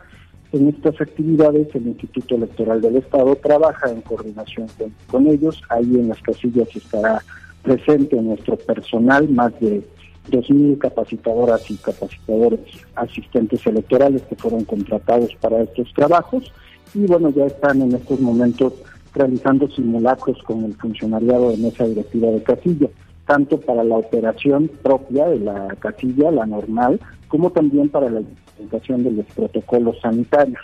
[0.52, 4.68] En estas actividades el Instituto Electoral del Estado trabaja en coordinación
[5.10, 5.62] con, ellos.
[5.70, 7.22] Ahí en las casillas estará
[7.62, 9.84] presente nuestro personal, más de
[10.30, 12.60] 2.000 capacitadoras y capacitadores
[12.96, 16.52] asistentes electorales que fueron contratados para estos trabajos
[16.94, 18.74] y bueno, ya están en estos momentos
[19.14, 22.90] realizando simulacros con el funcionariado de mesa directiva de casilla,
[23.26, 29.04] tanto para la operación propia de la casilla, la normal, como también para la implementación
[29.04, 30.62] de los protocolos sanitarios.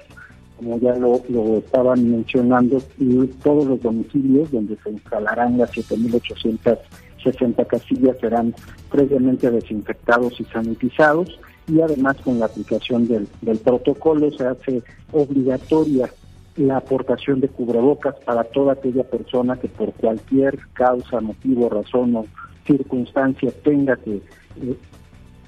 [0.58, 1.22] Como ya lo,
[1.58, 8.54] estaban mencionando, y todos los domicilios donde se instalarán las 7.860 casillas serán
[8.92, 16.12] previamente desinfectados y sanitizados y además con la aplicación del, del protocolo se hace obligatoria
[16.58, 22.26] la aportación de cubrebocas para toda aquella persona que por cualquier causa, motivo, razón o
[22.66, 24.78] circunstancia tenga que eh,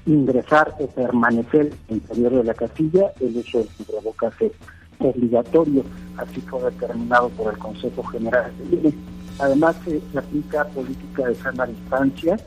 [0.05, 4.51] ingresar o permanecer en el interior de la casilla, el uso del cubrebocas es
[4.99, 5.83] obligatorio,
[6.17, 8.93] así fue determinado por el Consejo General de
[9.39, 12.37] Además, se aplica política de sana distancia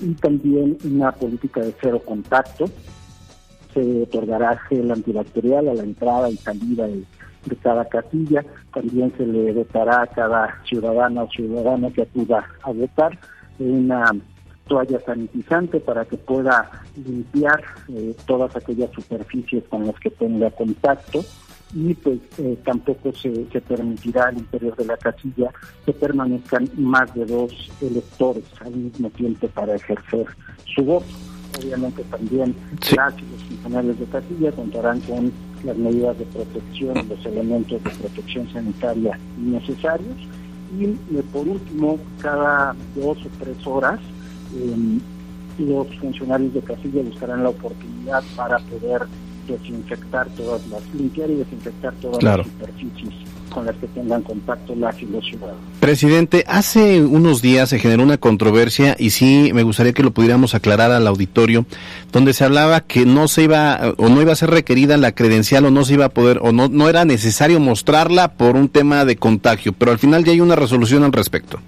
[0.00, 2.66] y también una política de cero contacto.
[3.74, 7.04] Se otorgará gel antibacterial a la entrada y salida de,
[7.62, 8.44] cada casilla.
[8.72, 13.18] También se le dotará a cada ciudadana o ciudadana que acuda a votar
[13.64, 14.12] una
[14.66, 16.70] toalla sanitizante para que pueda
[17.04, 21.24] limpiar eh, todas aquellas superficies con las que tenga contacto
[21.74, 25.50] y pues eh, tampoco se, permitirá al interior de la casilla
[25.84, 30.26] que permanezcan más de dos electores al mismo tiempo para ejercer
[30.74, 31.06] su voto.
[31.58, 35.32] Obviamente también las y los funcionarios de casilla contarán con
[35.64, 40.16] las medidas de protección, los elementos de protección sanitaria necesarios
[40.78, 44.00] y eh, por último, cada dos o tres horas
[44.54, 45.00] em,
[45.58, 49.06] los funcionarios de casilla buscarán la oportunidad para poder
[49.46, 53.14] desinfectar todas las, limpiar y desinfectar todas las superficies
[53.50, 55.08] con las que tengan contacto las y.
[55.80, 60.54] Presidente, hace unos días se generó una controversia y sí me gustaría que lo pudiéramos
[60.54, 61.66] aclarar al auditorio,
[62.12, 65.66] donde se hablaba que no se iba o no iba a ser requerida la credencial
[65.66, 69.04] o no se iba a poder o no, no era necesario mostrarla por un tema
[69.04, 71.60] de contagio, pero al final ya hay una resolución al respecto.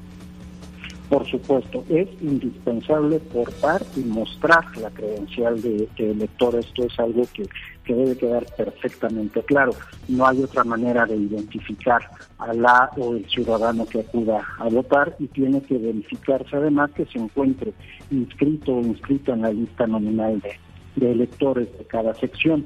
[1.13, 6.55] Por supuesto, es indispensable portar y mostrar la credencial de, elector.
[6.55, 7.47] Esto es algo que,
[7.87, 9.73] debe quedar perfectamente claro.
[10.09, 12.01] No hay otra manera de identificar
[12.39, 17.05] a la o el ciudadano que acuda a votar y tiene que verificarse además que
[17.05, 17.75] se encuentre
[18.11, 20.59] inscrito o inscrito en la lista nominal de,
[20.97, 22.65] de electores de cada sección.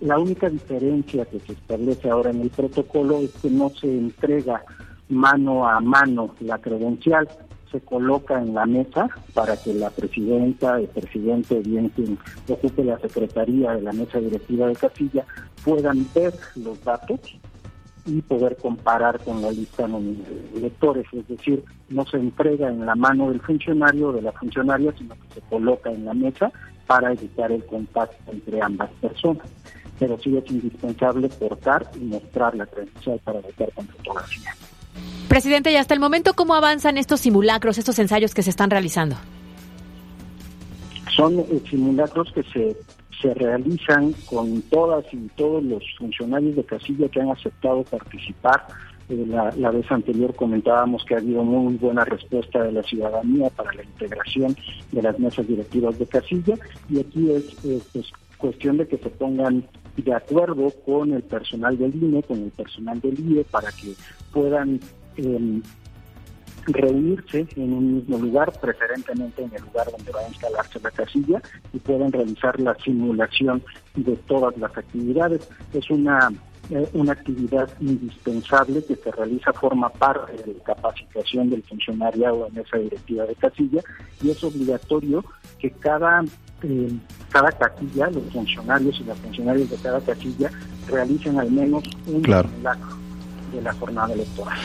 [0.00, 4.62] La única diferencia que se establece ahora en el protocolo es que no se entrega
[5.08, 7.28] mano a mano la credencial,
[7.70, 12.98] se coloca en la mesa para que la presidenta, el presidente, bien quien ocupe la
[12.98, 15.24] secretaría de la mesa directiva de Casilla,
[15.64, 17.20] puedan ver los datos
[18.06, 20.16] y poder comparar con la lista de
[20.56, 24.94] electores, es decir, no se entrega en la mano del funcionario o de la funcionaria,
[24.96, 26.50] sino que se coloca en la mesa
[26.86, 29.46] para evitar el contacto entre ambas personas.
[29.98, 34.54] Pero sí es indispensable portar y mostrar la credencial para votar con fotografía.
[35.28, 39.16] Presidente, y hasta el momento, ¿cómo avanzan estos simulacros, estos ensayos que se están realizando?
[41.14, 42.76] Son eh, simulacros que se,
[43.20, 48.66] se realizan con todas y todos los funcionarios de casilla que han aceptado participar.
[49.10, 53.72] Eh, la, vez anterior comentábamos que ha habido muy buena respuesta de la ciudadanía para
[53.72, 54.56] la integración
[54.92, 56.54] de las mesas directivas de casilla
[56.90, 57.64] y aquí es,
[57.94, 59.64] es cuestión de que se pongan
[59.96, 63.94] de acuerdo con el personal del INE, con el personal del IE, para que
[64.32, 64.80] puedan
[65.18, 65.62] eh,
[66.66, 71.42] reunirse en un mismo lugar, preferentemente en el lugar donde va a instalarse la casilla,
[71.72, 73.62] y puedan realizar la simulación
[73.94, 75.48] de todas las actividades.
[75.72, 76.30] Es una
[76.70, 82.58] eh, una actividad indispensable que se realiza, forma parte de la capacitación del funcionariado en
[82.58, 83.80] esa directiva de casilla
[84.22, 85.24] y es obligatorio
[85.58, 86.22] que cada,
[86.62, 86.92] eh,
[87.30, 90.50] cada casilla, los funcionarios y las funcionarias de cada casilla
[90.86, 92.96] realicen al menos un simulacro
[93.54, 94.58] de la jornada electoral.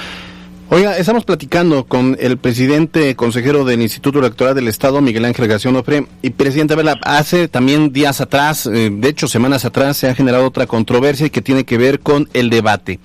[0.69, 5.69] Oiga, estamos platicando con el presidente consejero del Instituto Electoral del Estado, Miguel Ángel García
[5.69, 10.15] Onofre, y presidente Vela, hace también días atrás, eh, de hecho semanas atrás, se ha
[10.15, 12.99] generado otra controversia que tiene que ver con el debate.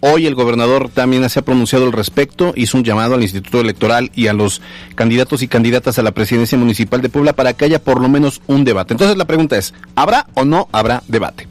[0.00, 4.10] Hoy el gobernador también se ha pronunciado al respecto, hizo un llamado al Instituto Electoral
[4.16, 4.60] y a los
[4.96, 8.42] candidatos y candidatas a la presidencia municipal de Puebla para que haya por lo menos
[8.48, 8.94] un debate.
[8.94, 11.46] Entonces la pregunta es, ¿habrá o no habrá debate?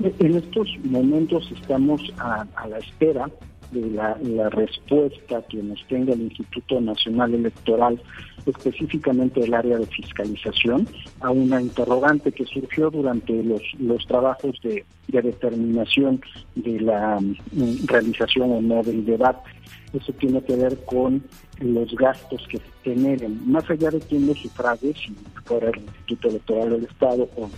[0.00, 3.30] En estos momentos estamos a la espera
[3.70, 8.00] de la, respuesta que nos tenga el Instituto Nacional Electoral,
[8.46, 10.88] específicamente el área de fiscalización,
[11.20, 16.20] a una interrogante que surgió durante los, los trabajos de, determinación
[16.54, 19.50] de la mm, realización o no del debate.
[19.92, 21.22] Eso tiene que ver con
[21.60, 26.28] los gastos que se generen, más allá de quién los sufrague, si fuera el Instituto
[26.28, 27.48] Electoral del Estado o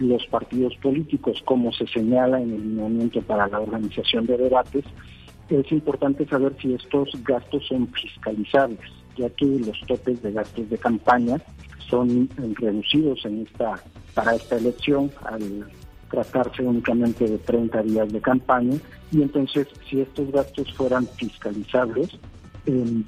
[0.00, 4.84] los partidos políticos, como se señala en el lineamiento para la organización de debates,
[5.50, 8.80] es importante saber si estos gastos son fiscalizables,
[9.16, 11.40] ya que los topes de gastos de campaña
[11.88, 13.82] son reducidos en esta
[14.14, 15.66] para esta elección al
[16.10, 18.76] tratarse únicamente de 30 días de campaña.
[19.12, 22.10] Y entonces si estos gastos fueran fiscalizables
[22.66, 23.04] em,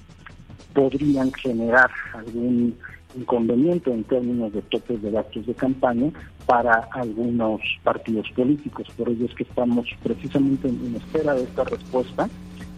[0.75, 2.77] podrían generar algún
[3.17, 6.11] inconveniente en términos de topes de gastos de campaña
[6.47, 8.87] para algunos partidos políticos.
[8.97, 12.29] Por ello es que estamos precisamente en, espera de esta respuesta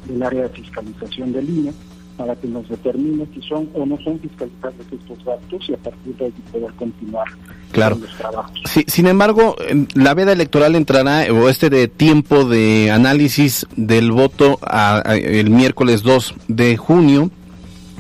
[0.07, 1.73] del área de fiscalización de línea
[2.17, 6.15] para que nos determine si son o no son fiscalizables estos gastos y a partir
[6.17, 7.27] de ahí poder continuar
[7.73, 7.97] claro.
[7.97, 8.61] con los trabajos.
[8.67, 9.57] Sí, sin embargo,
[9.95, 15.51] la veda electoral entrará, o este de tiempo de análisis del voto a, a, el
[15.51, 17.31] miércoles 2 de junio,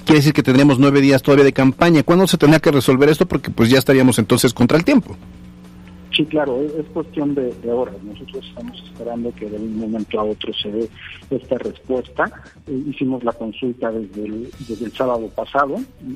[0.04, 2.02] quiere decir que tendremos nueve días todavía de campaña.
[2.02, 3.26] ¿Cuándo se tendrá que resolver esto?
[3.26, 5.16] Porque pues ya estaríamos entonces contra el tiempo.
[6.16, 7.96] Sí, claro, es, es cuestión de, de, horas.
[8.04, 10.88] Nosotros estamos esperando que de un momento a otro se dé
[11.30, 12.30] esta respuesta.
[12.68, 15.74] Eh, hicimos la consulta desde el, sábado pasado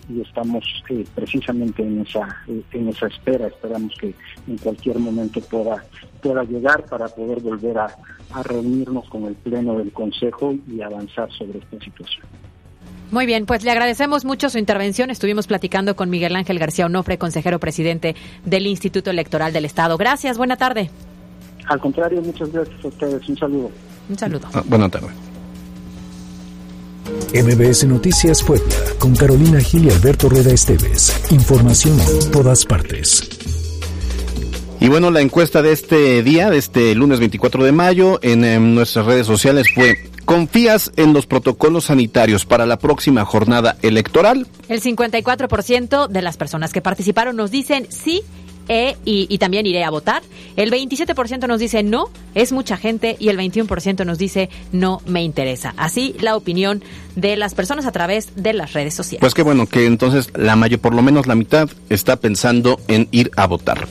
[0.08, 3.48] y, estamos eh, precisamente en esa eh, en esa espera.
[3.48, 4.14] Esperamos que
[4.46, 5.84] en cualquier momento pueda
[6.22, 11.58] pueda llegar para poder volver a reunirnos con el pleno del Consejo y avanzar sobre
[11.58, 12.24] esta situación.
[13.10, 15.10] Muy bien, pues le agradecemos mucho su intervención.
[15.10, 19.96] Estuvimos platicando con Miguel Ángel García Onofre, consejero presidente del Instituto Electoral del Estado.
[19.96, 20.90] Gracias, buena tarde.
[21.66, 23.28] Al contrario, muchas gracias a ustedes.
[23.28, 23.70] Un saludo.
[24.08, 24.48] Un saludo.
[24.52, 25.08] Ah, buena tarde.
[27.32, 31.14] MBS Noticias Puebla, con Carolina Gil y Alberto Rueda Esteves.
[31.30, 33.28] Información en todas partes.
[34.80, 38.74] Y bueno, la encuesta de este día, de este lunes 24 de mayo, en, en
[38.74, 39.98] nuestras redes sociales fue
[40.28, 44.46] ¿Confías en los protocolos sanitarios para la próxima jornada electoral?
[44.68, 48.20] El 54% de las personas que participaron nos dicen sí
[48.68, 50.20] e, y, y, también iré a votar.
[50.56, 55.22] El 27% nos dice no, es mucha gente, y el 21% nos dice no me
[55.22, 55.72] interesa.
[55.78, 56.84] Así la opinión
[57.16, 59.22] de las personas a través de las redes sociales.
[59.22, 63.08] Pues qué bueno que entonces la mayor, por lo menos la mitad, está pensando en
[63.12, 63.88] ir a votar.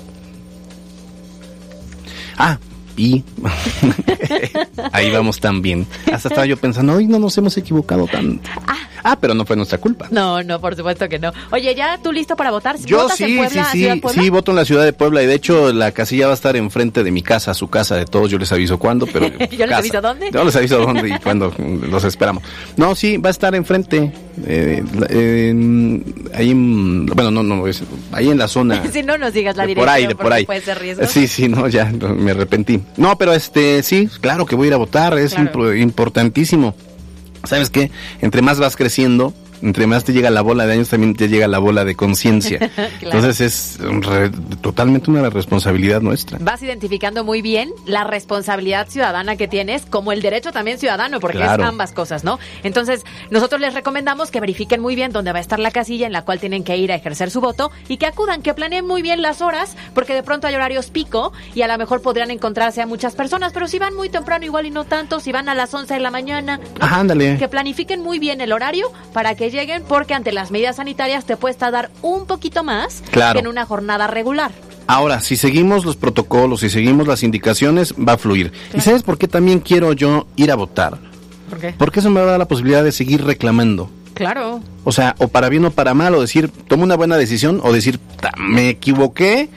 [2.37, 2.59] Ah,
[2.97, 3.23] y
[4.91, 5.87] ahí vamos también.
[6.11, 8.49] Hasta estaba yo pensando, hoy no nos hemos equivocado tanto.
[8.67, 8.75] Ah.
[9.07, 10.07] Ah, pero no fue nuestra culpa.
[10.11, 11.31] No, no, por supuesto que no.
[11.51, 12.77] Oye, ¿ya tú listo para votar?
[12.79, 15.25] Yo ¿Votas sí, en Puebla, sí, sí, sí, voto en la ciudad de Puebla y
[15.25, 18.29] de hecho la casilla va a estar enfrente de mi casa, su casa de todos.
[18.29, 19.27] Yo les aviso cuándo, pero.
[19.51, 20.29] ¿Yo les aviso dónde?
[20.31, 22.43] Yo les aviso dónde y cuándo los esperamos.
[22.75, 24.11] No, sí, va a estar enfrente.
[24.45, 26.03] Eh, eh,
[26.33, 27.81] ahí en, bueno, no, no, es,
[28.11, 28.83] ahí en la zona.
[28.91, 30.45] si no nos digas la de dirección, por ahí, de por ahí.
[30.45, 31.05] puede ser riesgo.
[31.07, 32.81] Sí, sí, no, ya me arrepentí.
[32.97, 35.73] No, pero este, sí, claro que voy a ir a votar, es claro.
[35.75, 36.75] importantísimo.
[37.43, 37.91] ¿Sabes qué?
[38.21, 41.47] Entre más vas creciendo, entre más te llega la bola de años, también te llega
[41.47, 42.59] la bola de conciencia.
[42.69, 42.89] claro.
[43.01, 44.29] Entonces es re,
[44.61, 46.37] totalmente una responsabilidad nuestra.
[46.41, 51.37] Vas identificando muy bien la responsabilidad ciudadana que tienes, como el derecho también ciudadano, porque
[51.37, 51.63] claro.
[51.63, 52.39] es ambas cosas, ¿no?
[52.63, 56.13] Entonces, nosotros les recomendamos que verifiquen muy bien dónde va a estar la casilla en
[56.13, 59.01] la cual tienen que ir a ejercer su voto y que acudan, que planeen muy
[59.01, 62.81] bien las horas, porque de pronto hay horarios pico y a lo mejor podrían encontrarse
[62.81, 65.55] a muchas personas, pero si van muy temprano igual y no tanto, si van a
[65.55, 66.85] las 11 de la mañana, ¿no?
[66.85, 67.37] Ajá, ándale.
[67.37, 71.37] que planifiquen muy bien el horario para que lleguen porque ante las medidas sanitarias te
[71.37, 73.33] puedes tardar un poquito más claro.
[73.33, 74.51] que en una jornada regular.
[74.87, 78.51] Ahora, si seguimos los protocolos, si seguimos las indicaciones, va a fluir.
[78.51, 78.77] Claro.
[78.77, 80.97] ¿Y sabes por qué también quiero yo ir a votar?
[81.49, 81.75] ¿Por qué?
[81.77, 83.89] Porque eso me va a dar la posibilidad de seguir reclamando.
[84.13, 84.61] Claro.
[84.83, 87.71] O sea, o para bien o para mal, o decir, tomo una buena decisión, o
[87.71, 87.99] decir,
[88.39, 89.49] me equivoqué,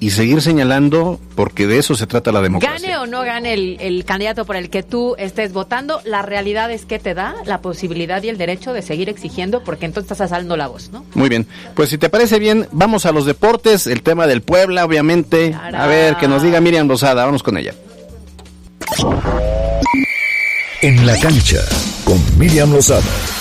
[0.00, 2.88] y seguir señalando porque de eso se trata la democracia.
[2.88, 6.70] Gane o no gane el, el, candidato por el que tú estés votando, la realidad
[6.70, 10.32] es que te da la posibilidad y el derecho de seguir exigiendo porque entonces estás
[10.32, 11.04] alzando la voz, ¿no?
[11.14, 14.84] Muy bien, pues si te parece bien, vamos a los deportes, el tema del Puebla,
[14.84, 15.54] obviamente.
[15.54, 17.74] A ver, que nos diga Miriam Rosada, vamos con ella.
[20.80, 21.60] En la cancha,
[22.04, 23.37] con Miriam Lozada.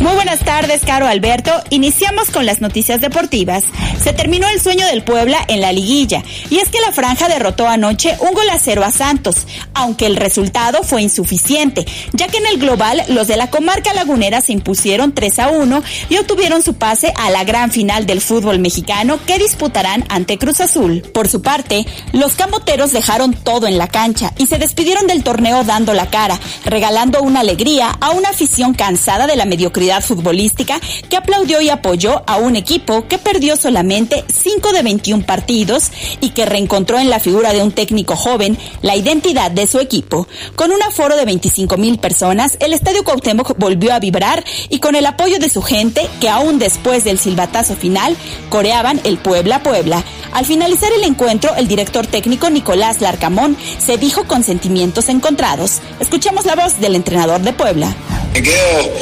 [0.00, 1.52] Muy buenas tardes, Caro Alberto.
[1.68, 3.64] Iniciamos con las noticias deportivas.
[4.02, 7.68] Se terminó el sueño del Puebla en la liguilla, y es que la franja derrotó
[7.68, 11.84] anoche un gol a cero a Santos, aunque el resultado fue insuficiente,
[12.14, 15.82] ya que en el global los de la comarca lagunera se impusieron 3 a 1
[16.08, 20.62] y obtuvieron su pase a la gran final del fútbol mexicano que disputarán ante Cruz
[20.62, 21.02] Azul.
[21.12, 25.62] Por su parte, los camoteros dejaron todo en la cancha y se despidieron del torneo
[25.62, 30.78] dando la cara, regalando una alegría a una afición cansada de la mediocridad futbolística
[31.08, 36.30] que aplaudió y apoyó a un equipo que perdió solamente 5 de 21 partidos y
[36.30, 40.28] que reencontró en la figura de un técnico joven la identidad de su equipo.
[40.54, 44.94] Con un aforo de 25 mil personas, el Estadio Cuauhtémoc volvió a vibrar y con
[44.94, 48.16] el apoyo de su gente, que aún después del silbatazo final,
[48.48, 50.04] coreaban el Puebla Puebla.
[50.32, 55.80] Al finalizar el encuentro, el director técnico Nicolás Larcamón se dijo con sentimientos encontrados.
[55.98, 57.96] Escuchemos la voz del entrenador de Puebla.
[58.32, 58.94] Me quedo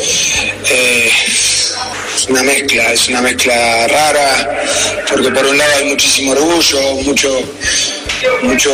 [0.71, 1.11] eh,
[2.29, 4.63] una mezcla, es una mezcla rara,
[5.09, 7.43] porque por un lado hay muchísimo orgullo, mucho,
[8.43, 8.73] mucho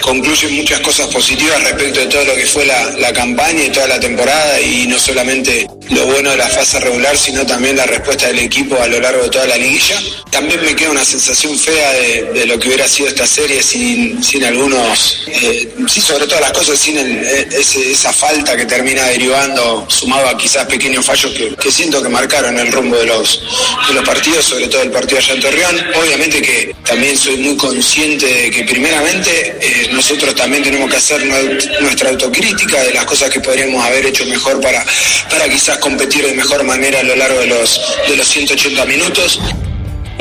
[0.00, 3.88] concluyen muchas cosas positivas respecto de todo lo que fue la, la campaña y toda
[3.88, 8.26] la temporada y no solamente lo bueno de la fase regular, sino también la respuesta
[8.28, 10.00] del equipo a lo largo de toda la liguilla.
[10.30, 14.44] También me queda una sensación fea de, lo que hubiera sido esta serie sin, sin
[14.44, 20.28] algunos, eh, sí, sobre todas las cosas, sin eh, esa falta que termina derivando, sumado
[20.28, 23.42] a quizás pequeños fallos que, siento que marcaron el rumbo de los,
[23.88, 25.80] de los partidos, sobre todo el partido allá en Torreón.
[26.00, 31.24] Obviamente que también soy muy consciente de que primeramente eh, nosotros también tenemos que hacer
[31.80, 34.84] nuestra autocrítica de las cosas que podríamos haber hecho mejor para,
[35.30, 39.40] para quizás competir de mejor manera a lo largo de los, de los 180 minutos.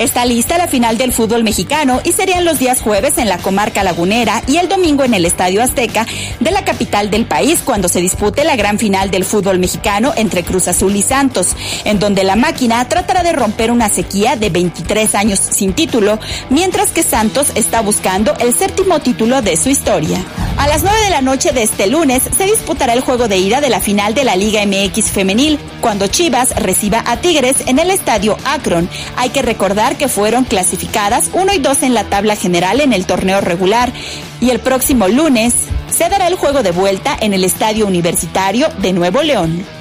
[0.02, 3.84] Está lista la final del fútbol mexicano y serían los días jueves en la comarca
[3.84, 6.08] lagunera y el domingo en el Estadio Azteca
[6.40, 10.44] de la capital del país cuando se dispute la gran final del fútbol mexicano entre
[10.44, 15.14] Cruz Azul y Santos, en donde la máquina tratará de romper una sequía de 23
[15.14, 16.18] años sin título,
[16.50, 20.18] mientras que Santos está buscando el séptimo título de su historia.
[20.58, 23.62] A las 9 de la noche de este lunes se disputará el juego de ida
[23.62, 27.92] de la final de la Liga MX femenil, cuando Chivas reciba a Tigres en el
[27.92, 28.90] Estadio Akron.
[29.16, 33.06] Hay que recordar que fueron clasificadas 1 y 2 en la tabla general en el
[33.06, 33.92] torneo regular
[34.40, 35.54] y el próximo lunes
[35.92, 39.81] se dará el juego de vuelta en el Estadio Universitario de Nuevo León.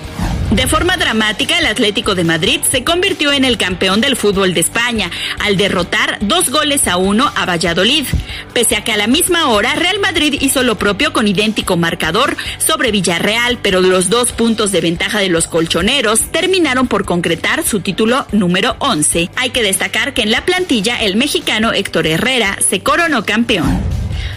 [0.51, 4.61] De forma dramática, el Atlético de Madrid se convirtió en el campeón del fútbol de
[4.61, 8.05] España al derrotar dos goles a uno a Valladolid.
[8.53, 12.37] Pese a que a la misma hora Real Madrid hizo lo propio con idéntico marcador
[12.59, 17.81] sobre Villarreal, pero los dos puntos de ventaja de los colchoneros terminaron por concretar su
[17.81, 19.31] título número 11.
[19.37, 23.90] Hay que destacar que en la plantilla el mexicano Héctor Herrera se coronó campeón.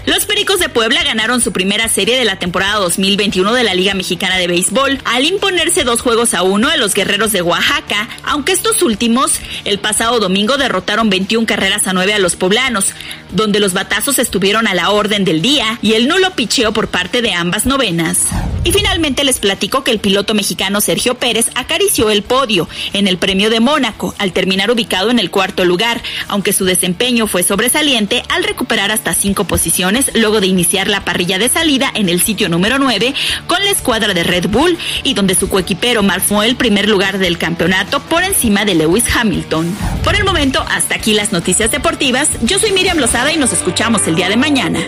[0.05, 3.93] Los Pericos de Puebla ganaron su primera serie de la temporada 2021 de la Liga
[3.93, 8.51] Mexicana de Béisbol al imponerse dos juegos a uno a los Guerreros de Oaxaca, aunque
[8.51, 9.31] estos últimos
[9.63, 12.87] el pasado domingo derrotaron 21 carreras a 9 a los poblanos,
[13.31, 17.21] donde los batazos estuvieron a la orden del día y el nulo picheo por parte
[17.21, 18.27] de ambas novenas.
[18.65, 23.17] Y finalmente les platico que el piloto mexicano Sergio Pérez acarició el podio en el
[23.17, 28.23] premio de Mónaco al terminar ubicado en el cuarto lugar, aunque su desempeño fue sobresaliente
[28.27, 32.49] al recuperar hasta cinco posiciones luego de iniciar la parrilla de salida en el sitio
[32.49, 33.13] número 9
[33.47, 37.37] con la escuadra de Red Bull y donde su coequipero marcó el primer lugar del
[37.37, 39.75] campeonato por encima de Lewis Hamilton.
[40.03, 42.29] Por el momento, hasta aquí las noticias deportivas.
[42.43, 44.79] Yo soy Miriam Lozada y nos escuchamos el día de mañana.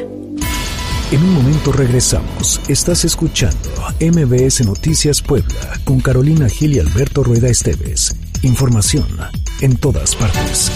[1.12, 2.60] En un momento regresamos.
[2.68, 8.16] Estás escuchando MBS Noticias Puebla con Carolina Gil y Alberto Rueda Esteves.
[8.42, 9.08] Información
[9.62, 10.72] en todas partes.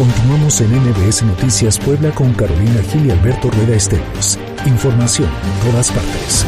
[0.00, 4.38] Continuamos en NBS Noticias Puebla con Carolina Gil y Alberto Rueda Esteves.
[4.64, 6.46] Información en todas partes.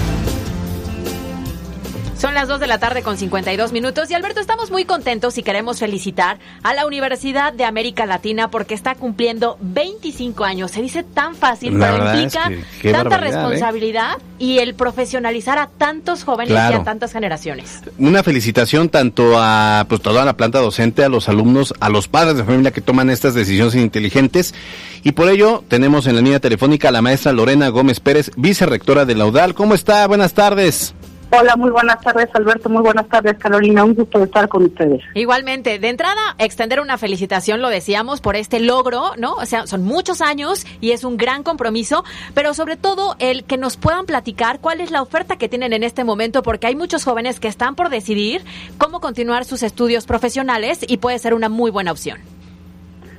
[2.22, 5.42] Son las 2 de la tarde con 52 minutos y Alberto, estamos muy contentos y
[5.42, 10.70] queremos felicitar a la Universidad de América Latina porque está cumpliendo 25 años.
[10.70, 12.48] Se dice tan fácil, pero implica
[12.92, 13.18] tanta ¿eh?
[13.18, 17.80] responsabilidad y el profesionalizar a tantos jóvenes y a tantas generaciones.
[17.98, 22.36] Una felicitación tanto a pues toda la planta docente, a los alumnos, a los padres
[22.36, 24.54] de familia que toman estas decisiones inteligentes
[25.02, 29.06] y por ello tenemos en la línea telefónica a la maestra Lorena Gómez Pérez, vicerrectora
[29.06, 29.54] de la UDAL.
[29.54, 30.06] ¿Cómo está?
[30.06, 30.94] Buenas tardes.
[31.34, 35.02] Hola, muy buenas tardes Alberto, muy buenas tardes Carolina, un gusto estar con ustedes.
[35.14, 39.32] Igualmente, de entrada, extender una felicitación, lo decíamos, por este logro, ¿no?
[39.36, 42.04] O sea, son muchos años y es un gran compromiso,
[42.34, 45.84] pero sobre todo el que nos puedan platicar cuál es la oferta que tienen en
[45.84, 48.42] este momento, porque hay muchos jóvenes que están por decidir
[48.76, 52.18] cómo continuar sus estudios profesionales y puede ser una muy buena opción.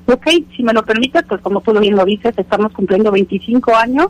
[0.06, 4.08] Ok, si me lo permites, pues como tú bien lo dices, estamos cumpliendo 25 años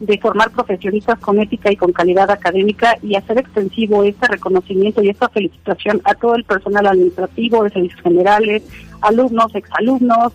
[0.00, 5.08] de formar profesionistas con ética y con calidad académica y hacer extensivo este reconocimiento y
[5.08, 8.62] esta felicitación a todo el personal administrativo de servicios generales,
[9.00, 10.32] alumnos, exalumnos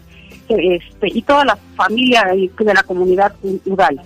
[0.49, 3.33] este, y toda la familia de la comunidad
[3.65, 4.01] UDAL.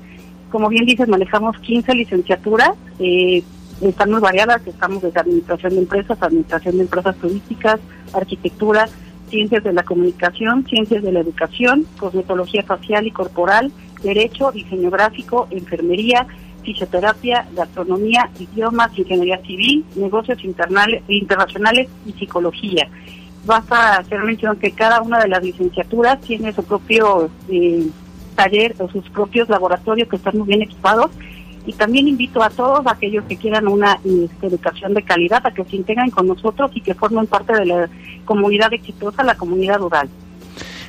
[0.52, 3.42] Como bien dices, manejamos 15 licenciaturas, eh,
[3.82, 7.80] están muy variadas, estamos desde administración de empresas, administración de empresas turísticas,
[8.14, 8.88] arquitectura,
[9.30, 13.72] ciencias de la comunicación, ciencias de la educación, cosmetología facial y corporal,
[14.06, 16.28] derecho, diseño gráfico, enfermería,
[16.64, 22.88] fisioterapia, gastronomía, idiomas, ingeniería civil, negocios internacionales y psicología.
[23.46, 27.88] Basta hacer mención que cada una de las licenciaturas tiene su propio eh,
[28.36, 31.12] taller o sus propios laboratorios que están muy bien equipados
[31.66, 35.64] y también invito a todos aquellos que quieran una este, educación de calidad a que
[35.66, 37.90] se integren con nosotros y que formen parte de la
[38.26, 40.10] comunidad exitosa, la comunidad rural.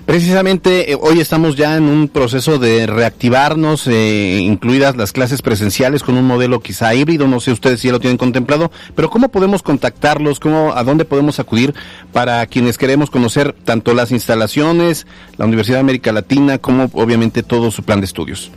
[0.07, 6.05] Precisamente eh, hoy estamos ya en un proceso de reactivarnos, eh, incluidas las clases presenciales
[6.05, 9.31] con un modelo quizá híbrido, no sé ustedes si ya lo tienen contemplado, pero ¿cómo
[9.31, 10.39] podemos contactarlos?
[10.39, 11.75] ¿Cómo, ¿A dónde podemos acudir
[12.13, 17.73] para quienes queremos conocer tanto las instalaciones, la Universidad de América Latina, como obviamente todo
[17.73, 18.53] su plan de estudios?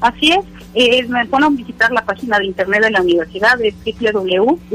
[0.00, 0.40] Así es,
[0.74, 4.70] eh, me pueden visitar la página de internet de la universidad, es www.udal.edu.mx.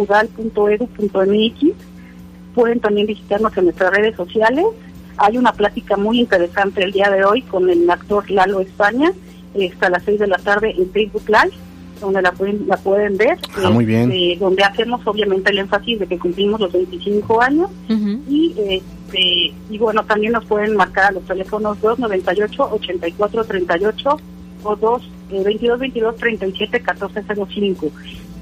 [2.56, 4.66] Pueden también visitarnos en nuestras redes sociales.
[5.18, 9.14] Hay una plática muy interesante el día de hoy con el actor Lalo España,
[9.72, 11.56] hasta las 6 de la tarde en Facebook Live,
[12.00, 13.38] donde la pueden, la pueden ver.
[13.64, 14.12] Ah, muy bien.
[14.12, 17.70] Este, donde hacemos obviamente el énfasis de que cumplimos los 25 años
[18.28, 24.20] y este, y bueno, también nos pueden marcar a los teléfonos 298-8438
[24.64, 25.02] o 2
[25.32, 27.92] eh, 22 22 37 14 05.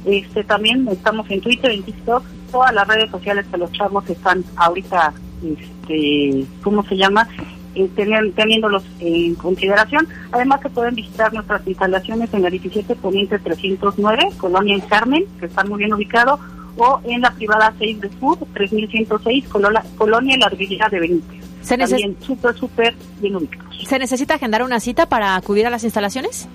[0.05, 4.43] Este, también estamos en Twitter, en TikTok, todas las redes sociales que los chavos están
[4.55, 7.27] ahorita, este, ¿cómo se llama?
[7.75, 10.07] Eh, teniendo- teniéndolos en consideración.
[10.31, 15.45] Además que pueden visitar nuestras instalaciones en la 17 Poniente 309, Colonia en Carmen, que
[15.45, 16.39] está muy bien ubicado,
[16.77, 21.45] o en la privada 6 de Sur, 3106, Colonia, Colonia La Ribera de Benítez.
[21.61, 23.77] Se También súper, súper bien ubicados.
[23.85, 26.47] ¿Se necesita agendar una cita para acudir a las instalaciones?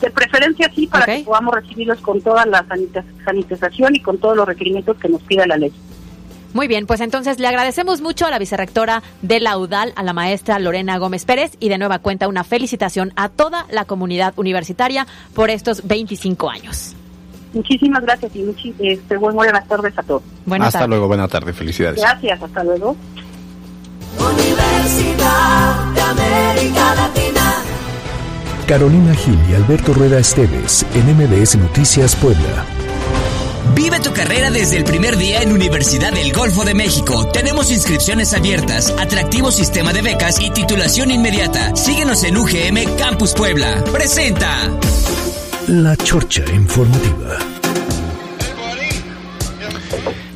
[0.00, 4.36] De preferencia sí, para que podamos recibirlos con toda la sanita- sanitización y con todos
[4.36, 5.72] los requerimientos que nos pida la ley.
[6.52, 10.12] Muy bien, pues entonces le agradecemos mucho a la vicerrectora de la UDAL, a la
[10.14, 15.06] maestra Lorena Gómez Pérez, y de nueva cuenta una felicitación a toda la comunidad universitaria
[15.34, 16.94] por estos 25 años.
[17.52, 20.22] Muchísimas gracias y muchi- este, buen- buenas tardes a todos.
[20.60, 22.00] Hasta luego, buena tarde, felicidades.
[22.00, 22.96] Gracias, hasta luego.
[24.18, 27.54] Universidad de América Latina.
[28.66, 32.66] Carolina Gil y Alberto Rueda Esteves en MBS Noticias Puebla.
[33.76, 37.28] Vive tu carrera desde el primer día en Universidad del Golfo de México.
[37.28, 41.76] Tenemos inscripciones abiertas, atractivo sistema de becas y titulación inmediata.
[41.76, 43.84] Síguenos en UGM Campus Puebla.
[43.92, 44.68] Presenta.
[45.68, 47.38] La Chorcha Informativa.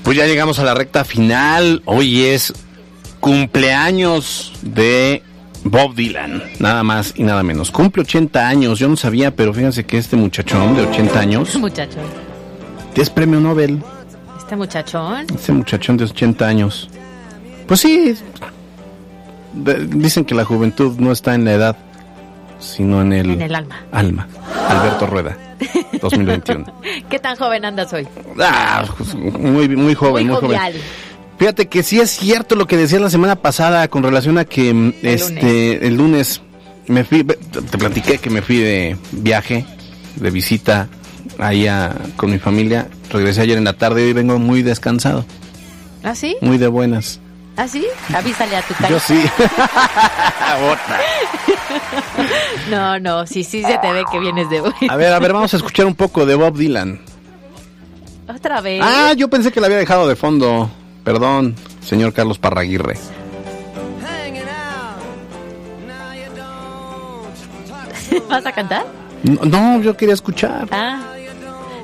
[0.05, 1.83] Pues ya llegamos a la recta final.
[1.85, 2.53] Hoy es
[3.19, 5.25] cumpleaños de
[5.65, 7.71] Bob Dylan, nada más y nada menos.
[7.71, 11.59] Cumple 80 años, yo no sabía, pero fíjense que este muchachón de 80 años Este
[11.59, 12.05] muchachón.
[12.97, 13.83] es premio Nobel.
[14.39, 15.27] Este muchachón.
[15.35, 16.89] Este muchachón de 80 años.
[17.67, 18.15] Pues sí,
[19.55, 21.77] dicen que la juventud no está en la edad,
[22.59, 23.77] sino en el, En el alma.
[23.93, 24.29] alma.
[24.69, 25.37] Alberto Rueda,
[26.01, 26.65] 2021.
[27.11, 28.09] ¿Qué tan joven andas hoy?
[28.41, 30.59] Ah, pues, muy, muy joven, muy, joven.
[31.41, 34.75] Fíjate que sí es cierto lo que decías la semana pasada con relación a que
[34.75, 36.43] mm, este el lunes
[36.87, 39.65] me fui, te platiqué que me fui de viaje,
[40.17, 40.89] de visita
[41.39, 42.89] allá con mi familia.
[43.09, 45.25] Regresé ayer en la tarde y hoy vengo muy descansado,
[46.03, 46.37] ¿Ah, sí?
[46.43, 47.21] muy de buenas.
[47.57, 47.87] ¿Ah, sí?
[48.15, 48.91] Avísale a tu tía.
[48.91, 49.19] Yo sí.
[52.69, 54.73] No, no, sí, sí se te ve que vienes de hoy.
[54.91, 57.01] A ver, a ver, vamos a escuchar un poco de Bob Dylan.
[58.29, 58.83] Otra vez.
[58.85, 60.71] Ah, yo pensé que la había dejado de fondo.
[61.05, 62.97] Perdón, señor Carlos Parraguirre.
[68.29, 68.87] ¿Vas a cantar?
[69.23, 70.69] No, no, yo quería escuchar.
[70.71, 71.07] Ah.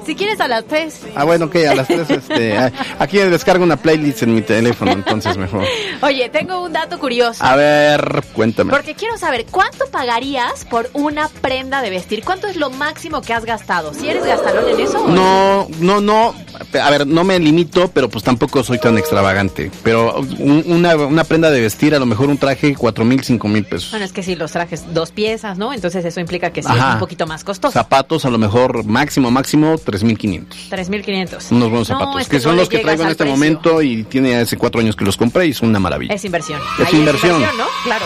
[0.07, 1.01] Si quieres a las tres.
[1.17, 2.57] Ah, bueno, ok, a las tres, este,
[3.01, 5.65] aquí descargo una playlist en mi teléfono, entonces mejor.
[6.01, 7.43] Oye, tengo un dato curioso.
[7.45, 8.71] A ver, cuéntame.
[8.71, 12.23] Porque quiero saber, ¿cuánto pagarías por una prenda de vestir?
[12.25, 13.93] ¿Cuánto es lo máximo que has gastado?
[13.95, 15.03] ¿Si eres gastalón en eso?
[15.03, 16.37] o No, no, no,
[16.81, 19.71] a ver, no me limito, pero pues tampoco soy tan extravagante.
[19.83, 23.49] Pero un- una, una prenda de vestir, a lo mejor un traje, cuatro mil, cinco
[23.49, 23.91] mil pesos.
[23.91, 25.73] Bueno, es que si los trajes dos piezas, ¿no?
[25.73, 27.73] Entonces eso implica que sí es un poquito más costoso.
[27.73, 30.59] Zapatos, a lo mejor máximo, máximo, tres mil quinientos.
[30.71, 31.51] 3.500.
[31.53, 33.37] Unos buenos No, zapatos, es que, que son no los que traigo en este precio.
[33.37, 36.15] momento y tiene hace cuatro años que los compré y es una maravilla.
[36.15, 36.61] Es inversión.
[36.81, 37.41] Es Ahí inversión.
[37.41, 37.65] ¿no?
[37.85, 38.05] Claro.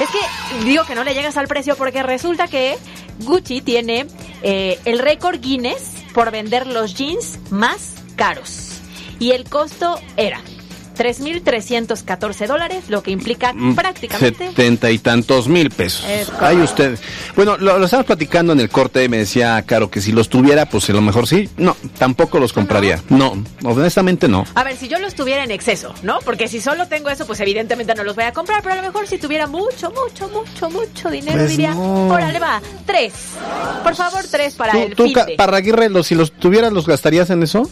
[0.00, 2.76] Es que digo que no le llegas al precio porque resulta que
[3.20, 4.06] Gucci tiene
[4.42, 8.68] eh, el récord Guinness por vender los jeans más caros.
[9.18, 10.40] Y el costo era
[10.96, 14.48] 3.314 dólares, lo que implica Mm, prácticamente...
[14.48, 16.04] Setenta y tantos mil pesos.
[16.38, 16.62] Correcto.
[16.64, 16.98] usted.
[17.34, 20.28] Bueno, lo, lo estamos platicando en el corte y me decía Caro que si los
[20.28, 21.48] tuviera, pues a lo mejor sí.
[21.56, 23.00] No, tampoco los compraría.
[23.08, 24.44] No, honestamente no.
[24.54, 26.18] A ver, si yo los tuviera en exceso, ¿no?
[26.22, 28.82] Porque si solo tengo eso, pues evidentemente no los voy a comprar, pero a lo
[28.82, 32.08] mejor si tuviera mucho, mucho, mucho, mucho dinero, Pues diría, no.
[32.08, 33.14] órale va, tres.
[33.82, 35.36] Por favor, tres para el ¿Tú, fin Ca- de.
[35.36, 37.70] Parraguirre, los, si los tuvieras, los gastarías en eso?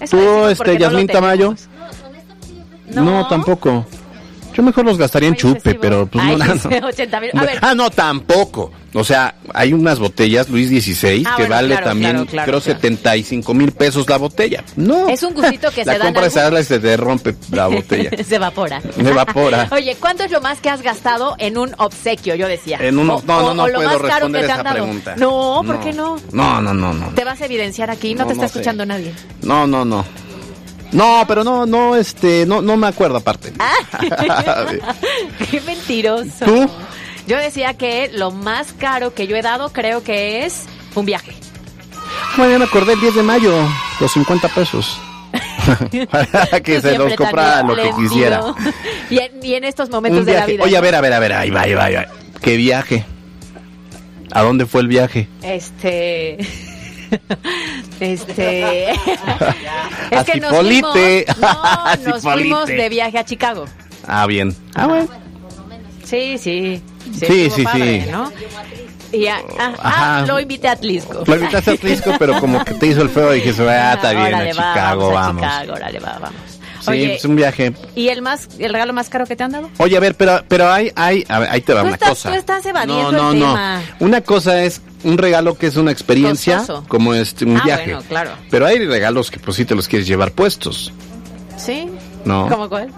[0.00, 1.54] Eso ¿Tú, este, no Yasmín Tamayo?
[2.90, 3.04] No.
[3.04, 3.28] No.
[3.28, 3.86] tampoco.
[4.58, 7.30] Yo mejor los gastaría en chupe, pero pues Ay, no, no, sí, 80 mil.
[7.32, 8.72] A ver, Ah, no, tampoco.
[8.92, 12.46] O sea, hay unas botellas, Luis XVI, Ah, que bueno, vale claro, también, claro, claro,
[12.50, 12.80] creo, claro.
[12.80, 14.64] 75 mil pesos la botella.
[14.74, 15.08] No.
[15.08, 16.62] es un gustito que la se dan compras a algunos.
[16.62, 18.10] y se te rompe la botella.
[18.24, 18.80] se evapora.
[18.80, 19.68] Se evapora.
[19.72, 22.34] Oye, ¿cuánto es lo más que has gastado en un obsequio?
[22.34, 22.78] Yo decía.
[22.80, 24.62] En un- O- no, no, no o lo puedo más caro responder que te esa
[24.64, 24.74] dado.
[24.76, 25.14] pregunta.
[25.16, 25.80] No, ¿por No.
[25.84, 26.16] qué no?
[26.32, 27.08] No, no, no, no.
[27.10, 28.58] Te vas a evidenciar aquí, no, No, te está no sé.
[28.58, 29.12] escuchando nadie.
[29.42, 30.04] No, no, no.
[30.92, 33.52] No, pero no, no, este, no, no me acuerdo aparte.
[35.50, 36.44] qué mentiroso.
[36.44, 36.70] ¿Tú?
[37.26, 40.64] Yo decía que lo más caro que yo he dado creo que es
[40.94, 41.34] un viaje.
[42.36, 43.52] Bueno, ya me acordé el 10 de mayo,
[44.00, 44.98] los 50 pesos.
[46.10, 48.54] Para que se los comprara lo que quisiera.
[49.10, 50.64] Y en, y en estos momentos de la vida.
[50.64, 52.06] Oye, a ver, a ver, a ver, ahí va, ahí va, ahí va.
[52.40, 53.04] ¿Qué viaje?
[54.32, 55.28] ¿A dónde fue el viaje?
[55.42, 56.38] Este.
[58.00, 58.90] Este.
[60.10, 60.94] es A que nos fuimos,
[61.38, 63.64] no, A nos fuimos de viaje a Chicago.
[64.06, 64.54] Ah, bien.
[64.74, 65.08] Ah, bueno.
[66.04, 66.82] Sí, sí.
[67.18, 68.10] Sí, estuvo sí, padre, sí.
[68.10, 68.32] ¿no?
[69.12, 70.18] Y a- ah, Ajá.
[70.18, 71.24] ah, lo invité a Atlisco.
[71.26, 74.12] Lo invitaste a Atlisco, pero como que te hizo el feo y dije, ah, está
[74.12, 75.16] bien, a Chicago, vamos.
[75.16, 75.42] a vamos.
[75.42, 76.57] Chicago, órale, va, vamos.
[76.88, 77.72] Sí, Oye, es un viaje.
[77.94, 79.70] ¿y el más, el regalo más caro que te han dado?
[79.78, 82.30] Oye, a ver, pero, pero hay, hay, a ver, ahí te va una estás, cosa.
[82.30, 83.46] tú estás evadiendo no, no, el no.
[83.46, 83.82] tema.
[84.00, 86.84] Una cosa es un regalo que es una experiencia, Costoso.
[86.88, 87.92] como este, un Ah, viaje.
[87.94, 88.30] bueno, claro.
[88.50, 90.92] Pero hay regalos que pues sí te los quieres llevar puestos.
[91.56, 91.88] ¿Sí?
[92.24, 92.48] No.
[92.48, 92.88] ¿Cómo cuál?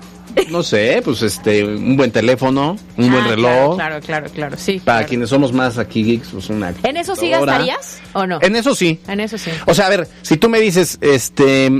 [0.51, 3.76] No sé, pues este, un buen teléfono, un buen Ah, reloj.
[3.76, 4.81] Claro, claro, claro, claro, sí.
[4.85, 5.09] Para claro.
[5.09, 6.72] quienes somos más aquí geeks, pues una.
[6.83, 8.39] ¿En eso sí gastarías o no?
[8.43, 8.99] En eso sí.
[9.09, 9.51] En eso sí.
[9.66, 11.70] O sea, a ver, si tú me dices, este,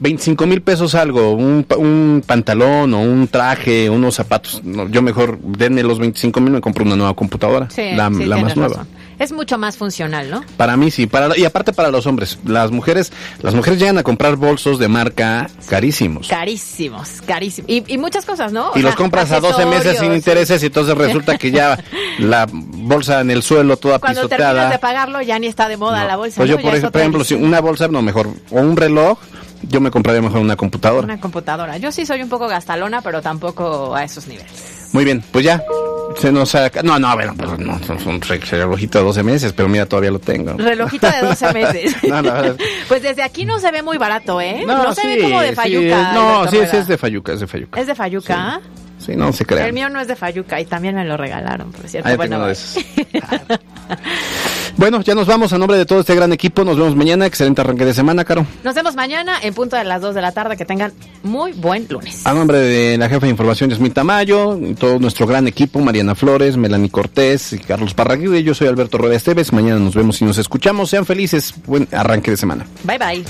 [0.00, 5.38] 25 mil pesos algo, un, un pantalón o un traje, unos zapatos, no, yo mejor
[5.40, 8.74] denme los 25 mil, me compro una nueva computadora, Sí, la, sí, la más nueva.
[8.76, 8.88] razón.
[9.18, 10.44] Es mucho más funcional, ¿no?
[10.56, 13.12] Para mí sí, para, y aparte para los hombres, las mujeres,
[13.42, 16.28] las mujeres llegan a comprar bolsos de marca carísimos.
[16.28, 17.68] Carísimos, carísimos.
[17.70, 18.70] Y, y muchas cosas, ¿no?
[18.70, 21.78] O Y los compras a 12 meses sin intereses y entonces resulta que ya
[22.18, 24.70] la bolsa en el suelo toda Cuando terminas pisoteada.
[24.70, 26.36] de pagarlo ya ni está de moda la bolsa.
[26.36, 26.56] Pues ¿no?
[26.56, 29.18] yo, por, ejemplo, si una bolsa, no, mejor, o un reloj,
[29.62, 31.04] yo me compraría mejor una computadora.
[31.04, 31.78] Una computadora.
[31.78, 34.88] Yo sí soy un poco gastalona, pero tampoco a esos niveles.
[34.92, 35.62] Muy bien, pues ya.
[36.20, 36.82] Se nos saca.
[36.82, 40.10] No, no, bueno, pues no, es un re- relojito de 12 meses, pero mira, todavía
[40.10, 40.54] lo tengo.
[40.56, 41.96] Relojito de 12 meses.
[42.02, 44.64] No, la verdad es- Pues desde aquí no se ve muy barato, ¿eh?
[44.66, 46.12] No, se ve como de sí, Fayuca.
[46.12, 47.80] no, sí, sí, es de Fayuca, es de Fayuca.
[47.80, 48.60] ¿Es de Fayuca.
[48.62, 48.70] Sí,
[49.16, 49.74] no se El crean.
[49.74, 52.08] mío no es de Fayuca y también me lo regalaron, por cierto.
[52.10, 52.44] Ah, Bueno.
[54.76, 56.62] Bueno, ya nos vamos a nombre de todo este gran equipo.
[56.62, 57.26] Nos vemos mañana.
[57.26, 58.46] Excelente arranque de semana, Caro.
[58.62, 60.56] Nos vemos mañana en punto de las 2 de la tarde.
[60.56, 60.92] Que tengan
[61.24, 62.24] muy buen lunes.
[62.24, 66.56] A nombre de la jefa de información, Yasmín Tamayo, todo nuestro gran equipo, Mariana Flores,
[66.56, 68.44] Melanie Cortés y Carlos Parraguirre.
[68.44, 69.52] Yo soy Alberto Rueda Esteves.
[69.52, 70.90] Mañana nos vemos y nos escuchamos.
[70.90, 71.54] Sean felices.
[71.66, 72.64] Buen arranque de semana.
[72.84, 73.24] Bye bye.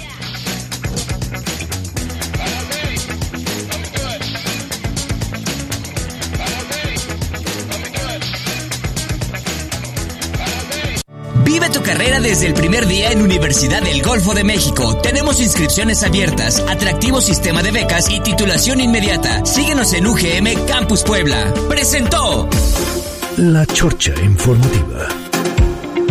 [11.72, 14.96] Tu carrera desde el primer día en Universidad del Golfo de México.
[15.02, 19.44] Tenemos inscripciones abiertas, atractivo sistema de becas y titulación inmediata.
[19.44, 21.52] Síguenos en UGM Campus Puebla.
[21.68, 22.48] Presentó.
[23.36, 25.08] La Chorcha Informativa.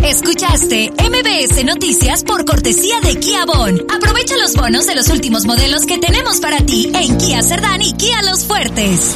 [0.04, 3.82] Escuchaste MBS Noticias por cortesía de Kia Bon.
[3.94, 7.94] Aprovecha los bonos de los últimos modelos que tenemos para ti en Kia Cerdán y
[7.94, 9.16] Kia Los Fuertes.